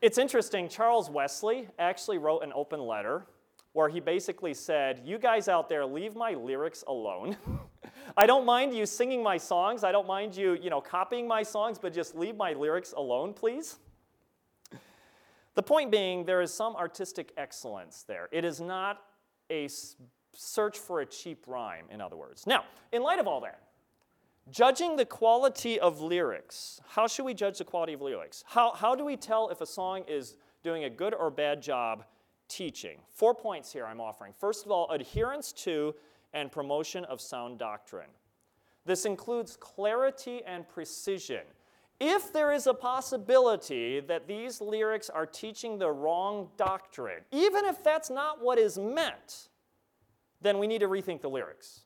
[0.00, 3.26] It's interesting, Charles Wesley actually wrote an open letter
[3.72, 7.36] where he basically said, You guys out there, leave my lyrics alone.
[8.16, 9.84] I don't mind you singing my songs.
[9.84, 13.32] I don't mind you, you know, copying my songs, but just leave my lyrics alone,
[13.32, 13.78] please.
[15.54, 18.28] The point being, there is some artistic excellence there.
[18.32, 19.02] It is not
[19.50, 19.68] a
[20.34, 22.46] search for a cheap rhyme, in other words.
[22.46, 23.60] Now, in light of all that,
[24.50, 28.44] judging the quality of lyrics, how should we judge the quality of lyrics?
[28.46, 32.04] How, how do we tell if a song is doing a good or bad job
[32.52, 32.98] teaching?
[33.08, 34.32] Four points here I'm offering.
[34.38, 35.94] First of all, adherence to
[36.32, 38.10] and promotion of sound doctrine.
[38.84, 41.42] This includes clarity and precision.
[42.00, 47.84] If there is a possibility that these lyrics are teaching the wrong doctrine, even if
[47.84, 49.48] that's not what is meant,
[50.40, 51.82] then we need to rethink the lyrics.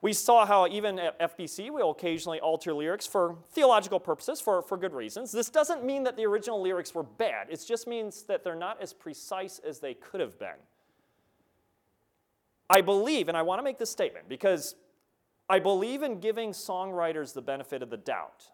[0.00, 4.76] We saw how even at FBC we'll occasionally alter lyrics for theological purposes, for, for
[4.76, 5.32] good reasons.
[5.32, 8.80] This doesn't mean that the original lyrics were bad, it just means that they're not
[8.80, 10.58] as precise as they could have been.
[12.70, 14.74] I believe, and I want to make this statement because
[15.48, 18.44] I believe in giving songwriters the benefit of the doubt.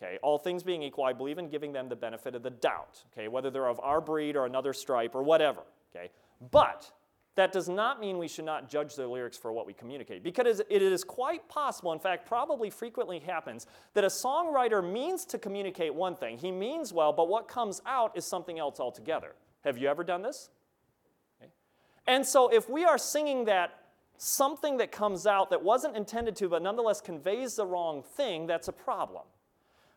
[0.00, 3.04] Okay, all things being equal, I believe in giving them the benefit of the doubt.
[3.12, 5.62] Okay, whether they're of our breed or another stripe or whatever.
[5.94, 6.10] Okay,
[6.50, 6.90] but
[7.38, 10.24] that does not mean we should not judge their lyrics for what we communicate.
[10.24, 15.38] Because it is quite possible, in fact, probably frequently happens, that a songwriter means to
[15.38, 16.36] communicate one thing.
[16.36, 19.36] He means well, but what comes out is something else altogether.
[19.62, 20.50] Have you ever done this?
[21.40, 21.52] Okay.
[22.08, 23.84] And so if we are singing that
[24.16, 28.66] something that comes out that wasn't intended to, but nonetheless conveys the wrong thing, that's
[28.66, 29.22] a problem.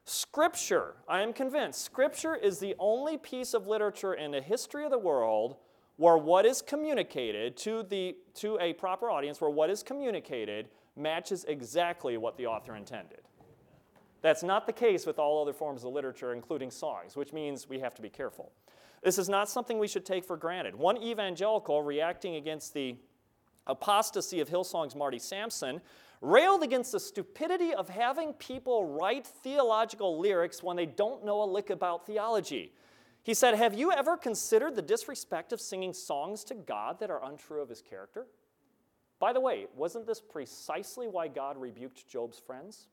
[0.06, 4.92] Scripture, I am convinced, Scripture is the only piece of literature in the history of
[4.92, 5.56] the world
[5.98, 11.46] where what is communicated to, the, to a proper audience, where what is communicated matches
[11.48, 13.22] exactly what the author intended.
[14.22, 17.80] That's not the case with all other forms of literature, including songs, which means we
[17.80, 18.52] have to be careful.
[19.04, 20.76] This is not something we should take for granted.
[20.76, 22.98] One evangelical reacting against the
[23.68, 25.82] apostasy of Hillsong's Marty Sampson,
[26.22, 31.46] railed against the stupidity of having people write theological lyrics when they don't know a
[31.46, 32.74] lick about theology.
[33.24, 37.24] He said, Have you ever considered the disrespect of singing songs to God that are
[37.24, 38.28] untrue of his character?
[39.20, 42.88] By the way, wasn't this precisely why God rebuked Job's friends?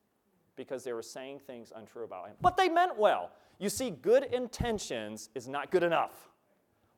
[0.57, 2.37] Because they were saying things untrue about him.
[2.43, 3.31] But they meant well.
[3.59, 6.29] You see, good intentions is not good enough.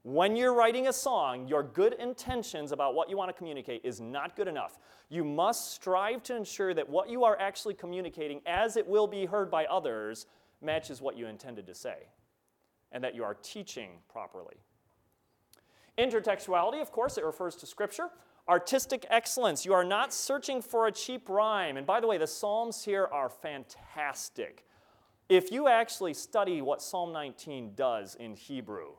[0.03, 4.01] When you're writing a song, your good intentions about what you want to communicate is
[4.01, 4.79] not good enough.
[5.11, 9.27] You must strive to ensure that what you are actually communicating, as it will be
[9.27, 10.27] heard by others,
[10.62, 12.09] matches what you intended to say,
[12.92, 14.57] and that you are teaching properly.
[15.98, 18.09] Intertextuality, of course, it refers to Scripture.
[18.48, 21.76] Artistic excellence, you are not searching for a cheap rhyme.
[21.76, 24.64] And by the way, the Psalms here are fantastic.
[25.29, 28.94] If you actually study what Psalm 19 does in Hebrew,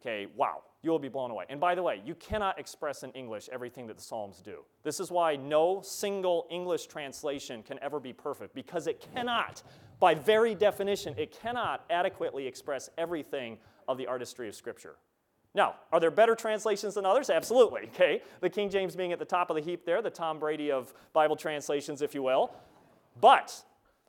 [0.00, 1.44] Okay, wow, you will be blown away.
[1.50, 4.64] And by the way, you cannot express in English everything that the Psalms do.
[4.82, 9.62] This is why no single English translation can ever be perfect, because it cannot,
[10.00, 14.96] by very definition, it cannot adequately express everything of the artistry of Scripture.
[15.54, 17.28] Now, are there better translations than others?
[17.28, 18.22] Absolutely, okay?
[18.40, 20.92] The King James being at the top of the heap there, the Tom Brady of
[21.12, 22.50] Bible translations, if you will.
[23.20, 23.62] But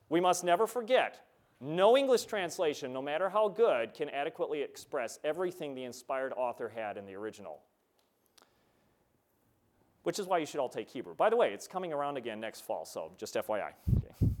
[0.08, 1.20] we must never forget
[1.60, 6.96] no English translation, no matter how good, can adequately express everything the inspired author had
[6.96, 7.60] in the original.
[10.02, 11.14] Which is why you should all take Hebrew.
[11.14, 13.70] By the way, it's coming around again next fall, so just FYI.
[13.98, 14.31] Okay.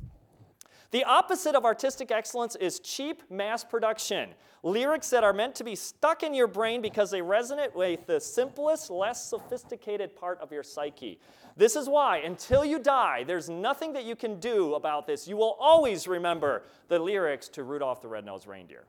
[0.92, 4.28] The opposite of artistic excellence is cheap mass production.
[4.62, 8.20] Lyrics that are meant to be stuck in your brain because they resonate with the
[8.20, 11.18] simplest, less sophisticated part of your psyche.
[11.56, 15.26] This is why, until you die, there's nothing that you can do about this.
[15.26, 18.84] You will always remember the lyrics to Rudolph the Red-Nosed Reindeer.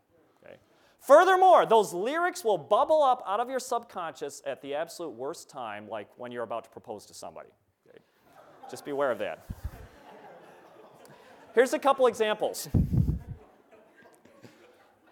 [0.46, 0.58] Okay?
[1.00, 5.88] Furthermore, those lyrics will bubble up out of your subconscious at the absolute worst time,
[5.88, 7.50] like when you're about to propose to somebody.
[7.88, 8.00] Okay?
[8.70, 9.48] Just be aware of that.
[11.54, 12.68] Here's a couple examples.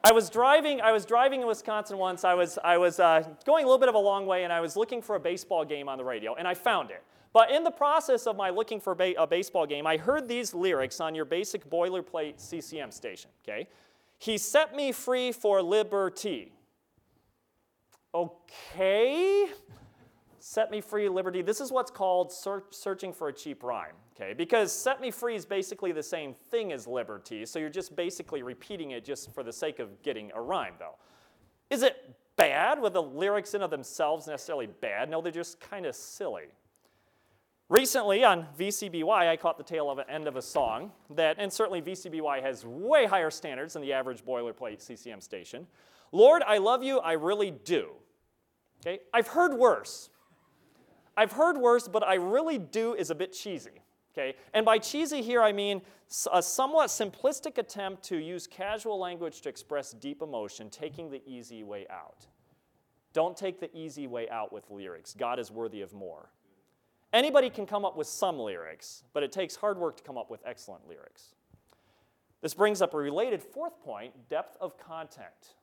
[0.03, 0.81] I was driving.
[0.81, 2.23] I was driving in Wisconsin once.
[2.23, 4.59] I was I was uh, going a little bit of a long way, and I
[4.59, 7.03] was looking for a baseball game on the radio, and I found it.
[7.31, 10.55] But in the process of my looking for ba- a baseball game, I heard these
[10.55, 13.29] lyrics on your basic boilerplate CCM station.
[13.43, 13.67] Okay,
[14.17, 16.53] he set me free for liberty.
[18.15, 19.45] Okay,
[20.39, 21.43] set me free, liberty.
[21.43, 24.33] This is what's called search, searching for a cheap rhyme okay?
[24.33, 28.43] Because set me free is basically the same thing as liberty, so you're just basically
[28.43, 30.95] repeating it just for the sake of getting a rhyme, though.
[31.69, 32.81] Is it bad?
[32.81, 35.09] Were the lyrics in of themselves necessarily bad?
[35.09, 36.45] No, they're just kind of silly.
[37.69, 41.51] Recently on VCY, I caught the tail of an end of a song that, and
[41.51, 45.65] certainly VCY has way higher standards than the average boilerplate CCM station.
[46.11, 47.91] Lord, I love you, I really do.
[48.81, 50.09] Okay, I've heard worse.
[51.15, 53.80] I've heard worse, but I really do is a bit cheesy.
[54.13, 54.35] Okay?
[54.53, 55.81] And by cheesy here, I mean
[56.31, 61.63] a somewhat simplistic attempt to use casual language to express deep emotion, taking the easy
[61.63, 62.27] way out.
[63.13, 65.13] Don't take the easy way out with lyrics.
[65.17, 66.29] God is worthy of more.
[67.13, 70.31] Anybody can come up with some lyrics, but it takes hard work to come up
[70.31, 71.35] with excellent lyrics.
[72.41, 75.55] This brings up a related fourth point depth of content.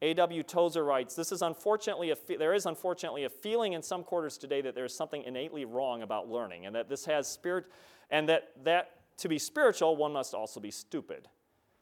[0.00, 0.42] A.W.
[0.44, 4.60] Tozer writes, This is unfortunately fe- there is unfortunately a feeling in some quarters today
[4.60, 7.64] that there is something innately wrong about learning, and that this has spirit,
[8.10, 11.28] and that, that to be spiritual, one must also be stupid.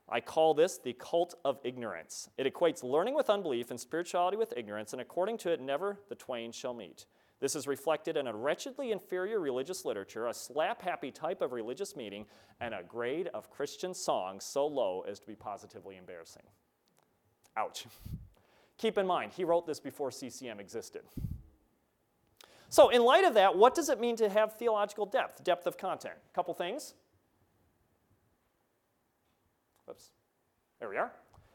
[0.09, 2.31] I call this the cult of ignorance.
[2.39, 6.15] It equates learning with unbelief and spirituality with ignorance, and according to it, never the
[6.15, 7.07] twain shall meet.
[7.39, 11.95] This is reflected in a wretchedly inferior religious literature, a slap happy type of religious
[11.97, 12.25] meeting,
[12.61, 16.45] and a grade of Christian songs so low as to be positively embarrassing.
[17.57, 17.87] Ouch.
[18.79, 21.03] Keep in mind, he wrote this before CCM existed.
[22.69, 25.79] So, in light of that, what does it mean to have theological depth, depth of
[25.79, 26.14] content?
[26.31, 26.95] A couple things.
[29.88, 30.11] Oops.
[30.81, 31.12] There we are.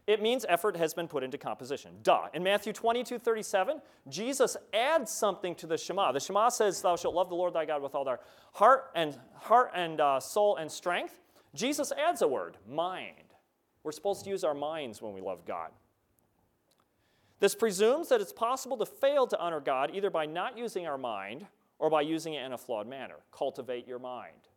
[0.07, 1.91] It means effort has been put into composition.
[2.01, 2.27] Duh.
[2.33, 6.11] In Matthew 22 37, Jesus adds something to the Shema.
[6.11, 8.15] The Shema says, Thou shalt love the Lord thy God with all thy
[8.53, 11.19] heart and heart and uh, soul and strength.
[11.53, 13.35] Jesus adds a word, mind.
[13.83, 15.71] We're supposed to use our minds when we love God.
[17.41, 20.97] This presumes that it's possible to fail to honor God either by not using our
[20.97, 21.47] mind
[21.79, 23.15] or by using it in a flawed manner.
[23.31, 24.47] Cultivate your mind.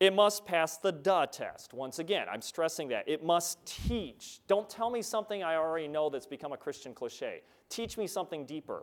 [0.00, 1.72] It must pass the duh test.
[1.72, 3.08] Once again, I'm stressing that.
[3.08, 4.40] It must teach.
[4.48, 7.42] Don't tell me something I already know that's become a Christian cliche.
[7.68, 8.82] Teach me something deeper.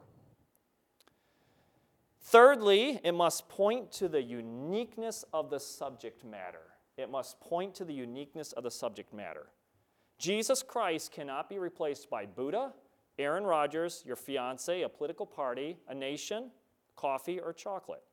[2.22, 6.62] Thirdly, it must point to the uniqueness of the subject matter.
[6.96, 9.48] It must point to the uniqueness of the subject matter.
[10.20, 12.74] Jesus Christ cannot be replaced by Buddha,
[13.18, 16.52] Aaron Rodgers, your fiance, a political party, a nation,
[16.98, 18.04] coffee, or chocolate.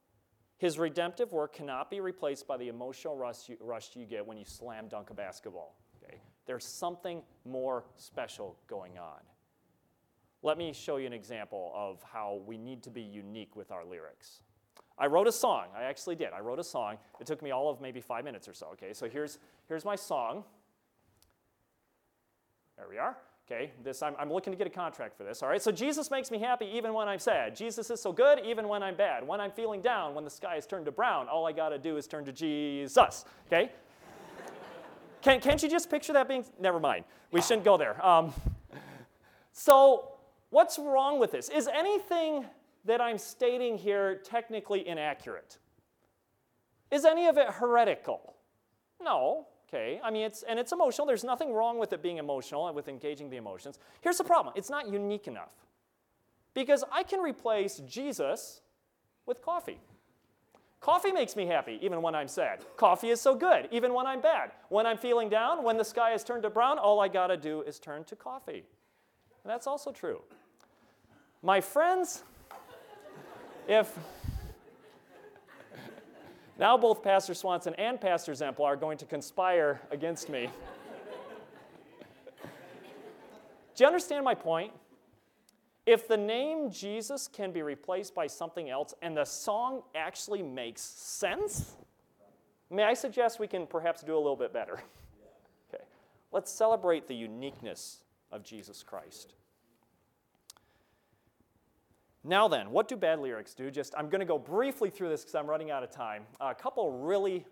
[0.59, 4.39] His redemptive work cannot be replaced by the emotional rush you, rush you get when
[4.39, 5.77] you slam dunk a basketball.
[6.03, 6.21] Okay?
[6.47, 9.21] There's something more special going on.
[10.43, 13.85] Let me show you an example of how we need to be unique with our
[13.85, 14.43] lyrics.
[14.99, 15.67] I wrote a song.
[15.77, 16.29] I actually did.
[16.33, 16.97] I wrote a song.
[17.21, 18.69] It took me all of maybe five minutes or so.
[18.75, 19.39] Okay, so here's,
[19.69, 20.45] here's my song.
[22.77, 23.17] There we are.
[23.47, 25.41] Okay, this I'm, I'm looking to get a contract for this.
[25.41, 27.55] All right, so Jesus makes me happy even when I'm sad.
[27.55, 29.27] Jesus is so good even when I'm bad.
[29.27, 31.79] When I'm feeling down, when the sky is turned to brown, all I got to
[31.79, 33.25] do is turn to Jesus.
[33.47, 33.71] Okay?
[35.23, 36.45] Can, can't you just picture that being?
[36.61, 37.05] Never mind.
[37.31, 38.05] We shouldn't go there.
[38.05, 38.33] Um,
[39.53, 40.13] so,
[40.51, 41.49] what's wrong with this?
[41.49, 42.45] Is anything
[42.85, 45.59] that I'm stating here technically inaccurate?
[46.91, 48.35] Is any of it heretical?
[49.01, 49.47] No.
[49.69, 51.07] Okay, I mean, it's, and it's emotional.
[51.07, 53.79] There's nothing wrong with it being emotional and with engaging the emotions.
[54.01, 55.51] Here's the problem it's not unique enough.
[56.55, 58.61] Because I can replace Jesus
[59.27, 59.79] with coffee.
[60.81, 62.65] Coffee makes me happy even when I'm sad.
[62.77, 64.53] Coffee is so good even when I'm bad.
[64.69, 67.63] When I'm feeling down, when the sky has turned to brown, all I gotta do
[67.63, 68.65] is turn to coffee.
[69.43, 70.21] And that's also true.
[71.43, 72.23] My friends,
[73.69, 73.99] if
[76.59, 80.49] now both Pastor Swanson and Pastor Zempel are going to conspire against me.
[83.75, 84.73] Do you understand my point?
[85.85, 90.81] If the name Jesus can be replaced by something else and the song actually makes
[90.81, 91.77] sense,
[92.71, 94.81] may I suggest we can perhaps do a little bit better?
[95.75, 95.83] Okay.
[96.31, 99.35] Let's celebrate the uniqueness of Jesus Christ.
[102.27, 103.71] Now then, what do bad lyrics do?
[103.71, 106.25] Just I'm going to go briefly through this because I'm running out of time.
[106.41, 107.47] A couple really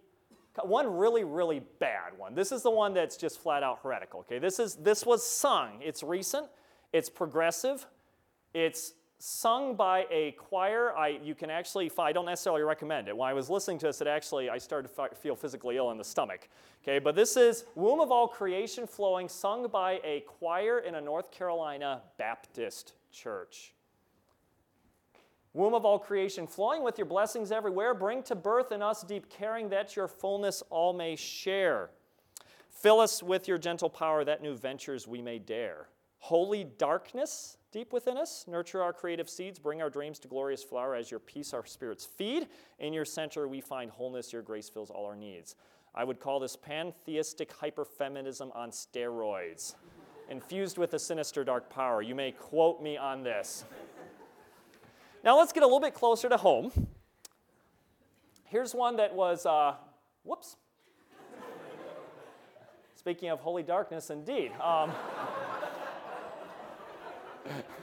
[0.63, 2.35] one really really bad one.
[2.35, 4.39] This is the one that's just flat out heretical, okay?
[4.39, 5.81] This is this was sung.
[5.81, 6.49] It's recent,
[6.93, 7.87] it's progressive,
[8.53, 10.93] it's sung by a choir.
[10.97, 13.17] I, you can actually, I don't necessarily recommend it.
[13.17, 15.99] When I was listening to this, it actually, I started to feel physically ill in
[15.99, 16.49] the stomach.
[16.83, 21.01] Okay, but this is Womb of All Creation Flowing, sung by a choir in a
[21.01, 23.73] North Carolina Baptist church.
[25.55, 29.31] Womb of all creation, flowing with your blessings everywhere, bring to birth in us deep
[29.31, 31.91] caring that your fullness all may share.
[32.71, 35.87] Fill us with your gentle power that new ventures we may dare.
[36.19, 40.95] Holy darkness deep within us, nurture our creative seeds, bring our dreams to glorious flower
[40.95, 42.49] as your peace our spirits feed.
[42.79, 45.55] In your center we find wholeness, your grace fills all our needs.
[45.95, 49.75] I would call this pantheistic hyperfeminism on steroids,
[50.29, 52.03] infused with a sinister dark power.
[52.03, 53.65] You may quote me on this.
[55.25, 56.71] Now let's get a little bit closer to home.
[58.45, 59.77] Here's one that was, uh,
[60.23, 60.57] whoops.
[62.95, 64.53] Speaking of holy darkness, indeed.
[64.61, 64.93] Um,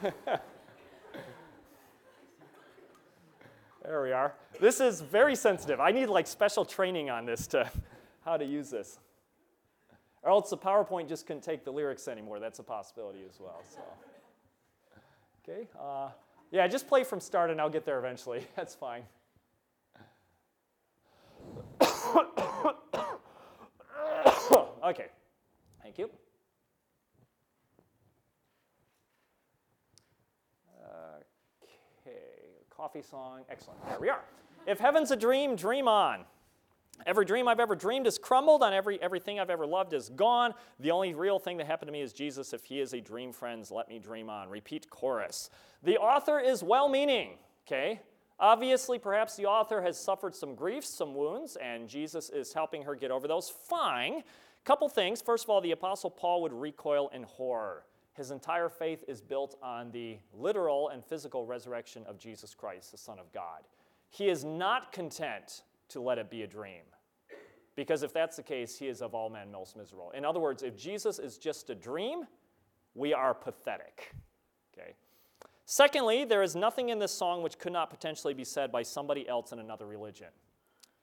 [3.84, 4.36] there we are.
[4.60, 5.80] This is very sensitive.
[5.80, 7.68] I need like special training on this to
[8.24, 9.00] how to use this.
[10.22, 12.40] Or else the PowerPoint just couldn't take the lyrics anymore.
[12.40, 13.64] That's a possibility as well.
[13.68, 13.82] So,
[15.44, 15.68] okay.
[15.80, 16.10] Uh,
[16.52, 18.46] yeah, just play from start and I'll get there eventually.
[18.56, 19.04] That's fine.
[24.84, 25.08] okay.
[25.82, 26.10] Thank you.
[32.02, 32.18] Okay,
[32.70, 33.42] coffee song.
[33.50, 33.80] Excellent.
[33.88, 34.24] There we are.
[34.66, 36.26] If heaven's a dream, dream on.
[37.06, 40.54] Every dream I've ever dreamed is crumbled, and every, everything I've ever loved is gone.
[40.80, 42.54] The only real thing that happened to me is Jesus.
[42.54, 44.50] If he is a dream, friends, let me dream on.
[44.50, 45.50] Repeat chorus.
[45.84, 47.38] The author is well meaning,
[47.68, 48.02] okay?
[48.40, 52.96] Obviously, perhaps the author has suffered some griefs, some wounds, and Jesus is helping her
[52.96, 53.50] get over those.
[53.50, 54.24] Fine.
[54.64, 55.22] Couple things.
[55.22, 57.86] First of all, the Apostle Paul would recoil in horror.
[58.14, 62.98] His entire faith is built on the literal and physical resurrection of Jesus Christ, the
[62.98, 63.62] Son of God.
[64.10, 66.84] He is not content to let it be a dream.
[67.76, 70.12] Because if that's the case, he is of all men most miserable.
[70.12, 72.28] In other words, if Jesus is just a dream,
[72.96, 74.14] we are pathetic.
[74.74, 74.94] Okay?
[75.66, 79.28] Secondly, there is nothing in this song which could not potentially be said by somebody
[79.28, 80.28] else in another religion,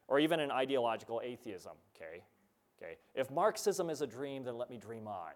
[0.08, 1.72] or even an ideological atheism.
[1.96, 2.22] Okay?
[2.80, 2.96] Okay?
[3.14, 5.32] If Marxism is a dream, then let me dream on.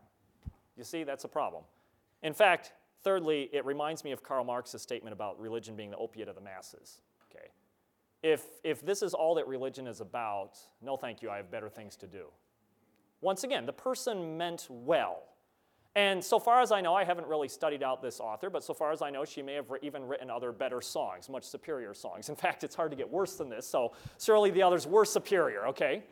[0.76, 1.64] You see, that's a problem.
[2.22, 2.72] In fact,
[3.02, 6.40] thirdly, it reminds me of Karl Marx's statement about religion being the opiate of the
[6.40, 7.00] masses.
[8.22, 11.68] If, if this is all that religion is about, no thank you, I have better
[11.68, 12.26] things to do.
[13.20, 15.22] Once again, the person meant well.
[15.94, 18.72] And so far as I know, I haven't really studied out this author, but so
[18.72, 22.28] far as I know, she may have even written other better songs, much superior songs.
[22.28, 25.66] In fact, it's hard to get worse than this, so surely the others were superior,
[25.68, 26.02] okay?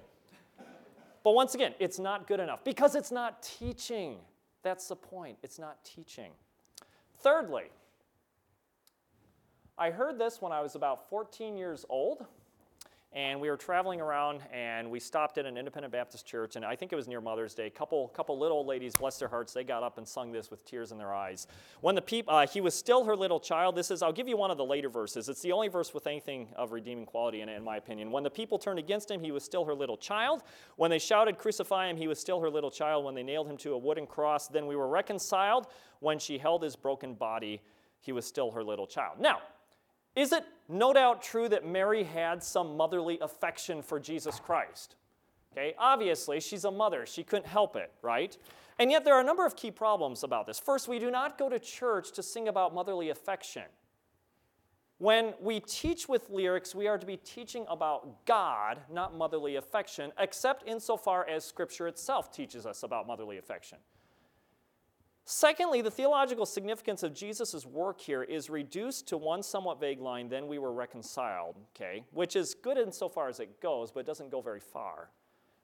[1.23, 4.19] But once again, it's not good enough because it's not teaching.
[4.63, 5.39] That's the point.
[5.43, 6.33] It's not teaching.
[7.19, 7.65] Thirdly,
[9.81, 12.27] I heard this when I was about 14 years old
[13.15, 16.77] and we were traveling around and we stopped at an independent baptist church and i
[16.77, 17.71] think it was near mother's day.
[17.71, 20.93] Couple, couple little ladies bless their hearts they got up and sung this with tears
[20.93, 21.47] in their eyes.
[21.81, 24.37] When the peop, uh, he was still her little child this is i'll give you
[24.37, 25.31] one of the later verses.
[25.31, 28.11] It's the only verse with anything of redeeming quality in it in my opinion.
[28.11, 30.43] When the people turned against him he was still her little child.
[30.77, 33.07] When they shouted crucify him he was still her little child.
[33.07, 35.69] When they nailed him to a wooden cross then we were reconciled.
[36.01, 37.63] When she held his broken body
[38.03, 39.19] he was still her little child.
[39.19, 39.41] Now
[40.17, 44.97] is it no doubt true that Mary had some motherly affection for Jesus Christ?
[45.53, 47.07] Okay, obviously, she's a mother.
[47.07, 48.37] She couldn't help it, right?
[48.79, 50.59] And yet, there are a number of key problems about this.
[50.59, 53.65] First, we do not go to church to sing about motherly affection.
[54.99, 60.13] When we teach with lyrics, we are to be teaching about God, not motherly affection,
[60.19, 63.79] except insofar as Scripture itself teaches us about motherly affection.
[65.33, 70.29] Secondly, the theological significance of Jesus' work here is reduced to one somewhat vague line,
[70.29, 74.33] then we were reconciled, okay, which is good insofar as it goes, but it doesn't
[74.33, 75.11] go very far.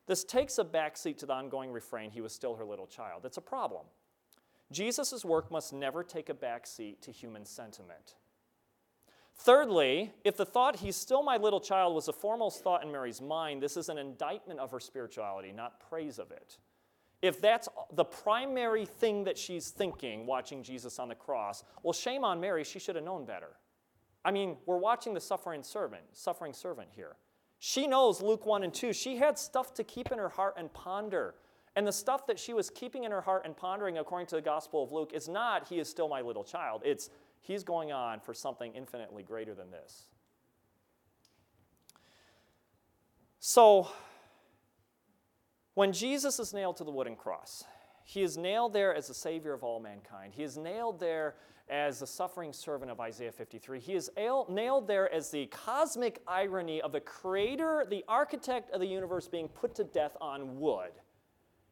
[0.07, 3.25] This takes a backseat to the ongoing refrain, he was still her little child.
[3.25, 3.87] It's a problem.
[4.71, 8.15] Jesus' work must never take a backseat to human sentiment.
[9.35, 13.21] Thirdly, if the thought, he's still my little child, was a foremost thought in Mary's
[13.21, 16.57] mind, this is an indictment of her spirituality, not praise of it.
[17.23, 22.25] If that's the primary thing that she's thinking watching Jesus on the cross, well, shame
[22.25, 23.57] on Mary, she should have known better.
[24.25, 27.17] I mean, we're watching the suffering servant, suffering servant here.
[27.59, 28.93] She knows Luke 1 and 2.
[28.93, 31.35] She had stuff to keep in her heart and ponder.
[31.75, 34.43] And the stuff that she was keeping in her heart and pondering, according to the
[34.43, 36.83] Gospel of Luke, is not, He is still my little child.
[36.85, 37.11] It's,
[37.41, 40.09] He's going on for something infinitely greater than this.
[43.39, 43.89] So,
[45.77, 47.63] when Jesus is nailed to the wooden cross,
[48.03, 50.33] he is nailed there as the Savior of all mankind.
[50.35, 51.35] He is nailed there
[51.69, 53.79] as the suffering servant of Isaiah 53.
[53.79, 54.11] He is
[54.49, 59.49] nailed there as the cosmic irony of the creator, the architect of the universe, being
[59.49, 60.93] put to death on wood.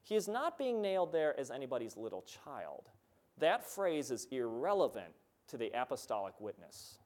[0.03, 2.91] He is not being nailed there as anybody's little child.
[3.39, 5.15] That phrase is irrelevant
[5.49, 6.99] to the apostolic witness.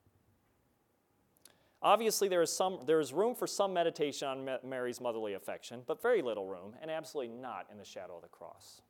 [1.81, 6.03] Obviously, there is, some, there is room for some meditation on Mary's motherly affection, but
[6.03, 8.83] very little room, and absolutely not in the shadow of the cross.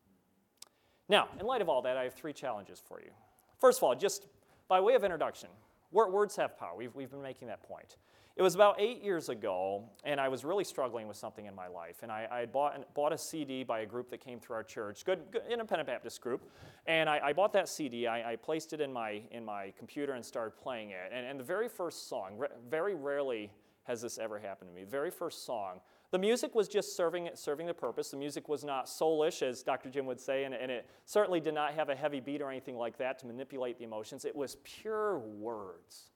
[1.09, 3.11] Now, in light of all that, I have three challenges for you.
[3.59, 4.27] First of all, just
[4.69, 5.51] by way of introduction,
[5.91, 6.77] words have power.
[6.77, 7.97] We've, we've been making that point.
[8.39, 11.67] It was about eight years ago, and I was really struggling with something in my
[11.67, 12.05] life.
[12.05, 15.05] And I, I bought, bought a CD by a group that came through our church,
[15.05, 16.49] good, good independent Baptist group.
[16.87, 20.13] And I, I bought that CD, I, I, placed it in my, in my computer
[20.13, 21.11] and started playing it.
[21.13, 23.51] And, and the very first song, very rarely
[23.83, 25.81] has this ever happened to me, the very first song,
[26.13, 28.11] the music was just serving, serving the purpose.
[28.11, 29.91] The music was not soulish, as Dr.
[29.91, 32.77] Jim would say, and, and it certainly did not have a heavy beat or anything
[32.77, 34.25] like that to manipulate the emotions.
[34.25, 36.13] It was pure words.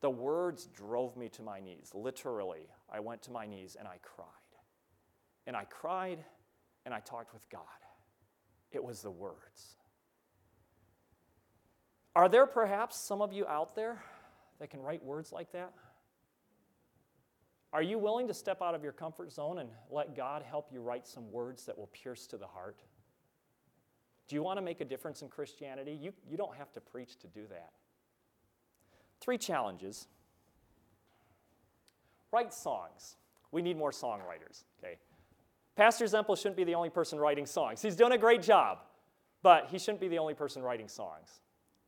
[0.00, 1.90] The words drove me to my knees.
[1.92, 4.26] Literally, I went to my knees and I cried.
[5.46, 6.24] And I cried
[6.84, 7.62] and I talked with God.
[8.70, 9.76] It was the words.
[12.14, 14.02] Are there perhaps some of you out there
[14.60, 15.72] that can write words like that?
[17.72, 20.80] Are you willing to step out of your comfort zone and let God help you
[20.80, 22.80] write some words that will pierce to the heart?
[24.26, 25.92] Do you want to make a difference in Christianity?
[25.92, 27.72] You, you don't have to preach to do that.
[29.20, 30.06] Three challenges.
[32.32, 33.16] Write songs.
[33.50, 34.98] We need more songwriters, okay?
[35.76, 37.80] Pastor Zempel shouldn't be the only person writing songs.
[37.80, 38.78] He's doing a great job,
[39.42, 41.40] but he shouldn't be the only person writing songs.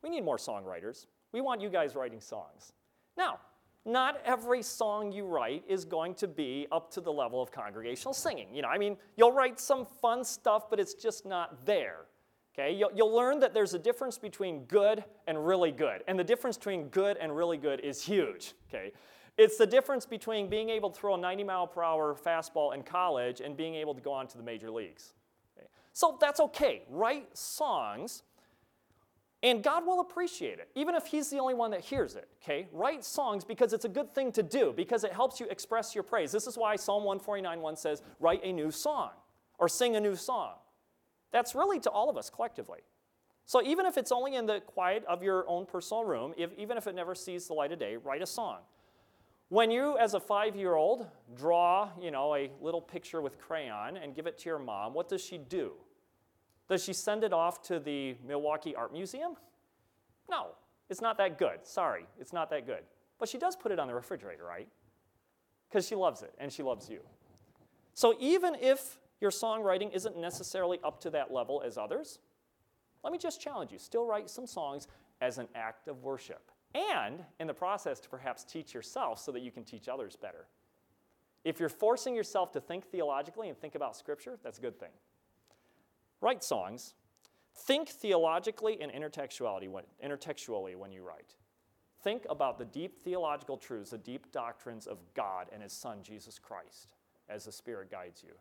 [0.03, 1.07] We need more songwriters.
[1.33, 2.72] We want you guys writing songs.
[3.16, 3.39] Now,
[3.85, 8.12] not every song you write is going to be up to the level of congregational
[8.14, 8.55] singing.
[8.55, 12.07] You know, I mean, you'll write some fun stuff, but it's just not there.
[12.53, 16.03] Okay, you'll, you'll learn that there's a difference between good and really good.
[16.09, 18.55] And the difference between good and really good is huge.
[18.68, 18.92] Okay,
[19.38, 22.82] it's the difference between being able to throw a 90 mile per hour fastball in
[22.82, 25.14] college and being able to go on to the major leagues.
[25.57, 25.66] Okay?
[25.92, 26.82] So that's okay.
[26.90, 28.22] Write songs,
[29.42, 32.28] and God will appreciate it, even if He's the only one that hears it.
[32.42, 32.68] Okay?
[32.72, 36.05] Write songs because it's a good thing to do, because it helps you express your
[36.05, 36.32] praise.
[36.32, 39.11] This is why Psalm 149 1 says, Write a new song
[39.59, 40.55] or sing a new song.
[41.33, 42.81] That's really to all of us collectively.
[43.47, 46.76] So even if it's only in the quiet of your own personal room, if, even
[46.76, 48.59] if it never sees the light of day, write a song.
[49.49, 54.28] When you, as a five-year-old, draw, you know, a little picture with crayon and give
[54.28, 55.72] it to your mom, what does she do?
[56.68, 59.33] Does she send it off to the Milwaukee Art Museum?
[60.31, 60.53] No,
[60.89, 61.66] it's not that good.
[61.66, 62.85] Sorry, it's not that good.
[63.18, 64.68] But she does put it on the refrigerator, right?
[65.68, 67.01] Because she loves it and she loves you.
[67.95, 72.18] So even if your songwriting isn't necessarily up to that level as others,
[73.02, 74.88] let me just challenge you still write some songs
[75.20, 76.50] as an act of worship.
[76.74, 80.46] And in the process, to perhaps teach yourself so that you can teach others better.
[81.44, 84.90] If you're forcing yourself to think theologically and think about Scripture, that's a good thing.
[86.20, 86.94] Write songs.
[87.54, 91.34] Think theologically and intertextuality when, intertextually when you write.
[92.02, 96.38] Think about the deep theological truths, the deep doctrines of God and His Son, Jesus
[96.38, 96.94] Christ,
[97.28, 98.34] as the Spirit guides you.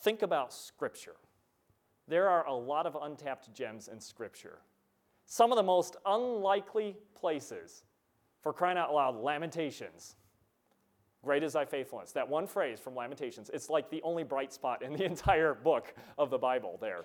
[0.00, 1.16] Think about Scripture.
[2.08, 4.58] There are a lot of untapped gems in Scripture.
[5.26, 7.84] Some of the most unlikely places,
[8.42, 10.16] for crying out loud, Lamentations.
[11.22, 12.12] Great is thy faithfulness.
[12.12, 15.94] That one phrase from Lamentations, it's like the only bright spot in the entire book
[16.18, 17.02] of the Bible there.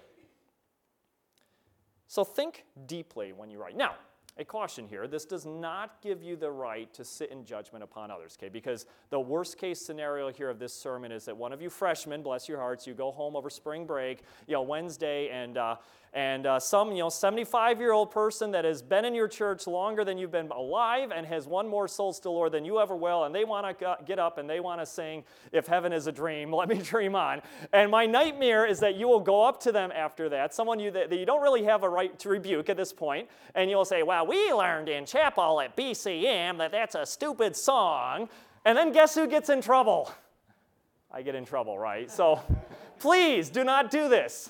[2.08, 3.76] So think deeply when you write.
[3.76, 3.96] Now,
[4.38, 8.12] a caution here this does not give you the right to sit in judgment upon
[8.12, 8.50] others, okay?
[8.50, 12.22] Because the worst case scenario here of this sermon is that one of you freshmen,
[12.22, 15.76] bless your hearts, you go home over spring break, you know, Wednesday, and, uh,
[16.16, 19.68] and uh, some, you know, 75 year old person that has been in your church
[19.68, 22.96] longer than you've been alive and has won more souls to Lord than you ever
[22.96, 26.08] will, and they want to get up and they want to sing, If Heaven is
[26.08, 27.42] a Dream, Let Me Dream On.
[27.74, 30.90] And my nightmare is that you will go up to them after that, someone you,
[30.92, 34.02] that, you don't really have a right to rebuke at this point, and you'll say,
[34.02, 38.30] Wow, we learned in chapel at BCM that that's a stupid song.
[38.64, 40.12] And then guess who gets in trouble?
[41.12, 42.10] I get in trouble, right?
[42.10, 42.40] So
[43.00, 44.50] please do not do this.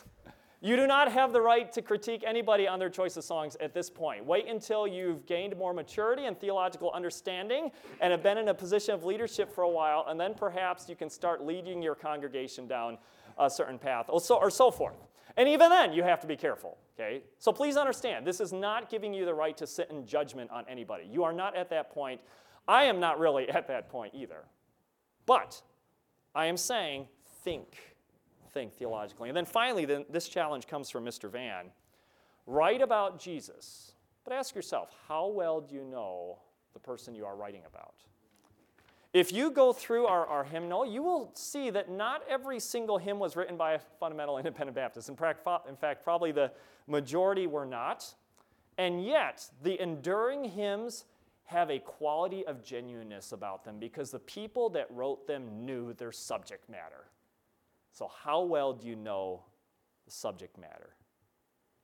[0.65, 3.75] You do not have the right to critique anybody on their choice of songs at
[3.75, 4.25] this point.
[4.25, 7.69] Wait until you've gained more maturity and theological understanding
[8.01, 10.95] and have been in a position of leadership for a while, and then perhaps you
[10.95, 12.97] can start leading your congregation down
[13.37, 14.95] a certain path or so, or so forth.
[15.37, 17.21] And even then, you have to be careful, okay?
[17.37, 20.65] So please understand, this is not giving you the right to sit in judgment on
[20.67, 21.05] anybody.
[21.05, 22.21] You are not at that point.
[22.67, 24.45] I am not really at that point either.
[25.27, 25.61] But
[26.33, 27.07] I am saying,
[27.43, 27.94] think.
[28.55, 29.27] Think theologically.
[29.27, 31.29] And then finally, then, this challenge comes from Mr.
[31.29, 31.65] Van.
[32.47, 33.91] Write about Jesus,
[34.23, 36.37] but ask yourself how well do you know
[36.73, 37.95] the person you are writing about?
[39.11, 43.19] If you go through our, our hymnal, you will see that not every single hymn
[43.19, 45.09] was written by a fundamental independent Baptist.
[45.09, 45.17] In
[45.67, 46.49] in fact, probably the
[46.87, 48.15] majority were not.
[48.77, 51.03] And yet, the enduring hymns
[51.47, 56.13] have a quality of genuineness about them because the people that wrote them knew their
[56.13, 57.07] subject matter.
[57.95, 59.43] So, how well do you know
[60.03, 60.89] the subject matter?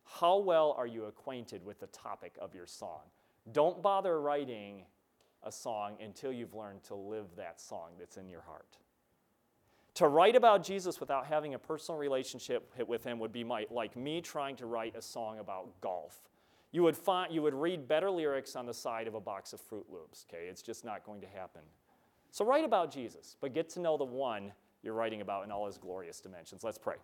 [0.03, 2.99] How well are you acquainted with the topic of your song?
[3.53, 4.83] Don't bother writing
[5.43, 8.77] a song until you've learned to live that song that's in your heart.
[9.95, 13.95] To write about Jesus without having a personal relationship with him would be my, like
[13.95, 16.19] me trying to write a song about golf.
[16.73, 19.61] You would, find, you would read better lyrics on the side of a box of
[19.61, 20.47] Froot Loops, okay?
[20.49, 21.61] It's just not going to happen.
[22.31, 24.51] So write about Jesus, but get to know the one
[24.83, 26.63] you're writing about in all his glorious dimensions.
[26.63, 26.95] Let's pray.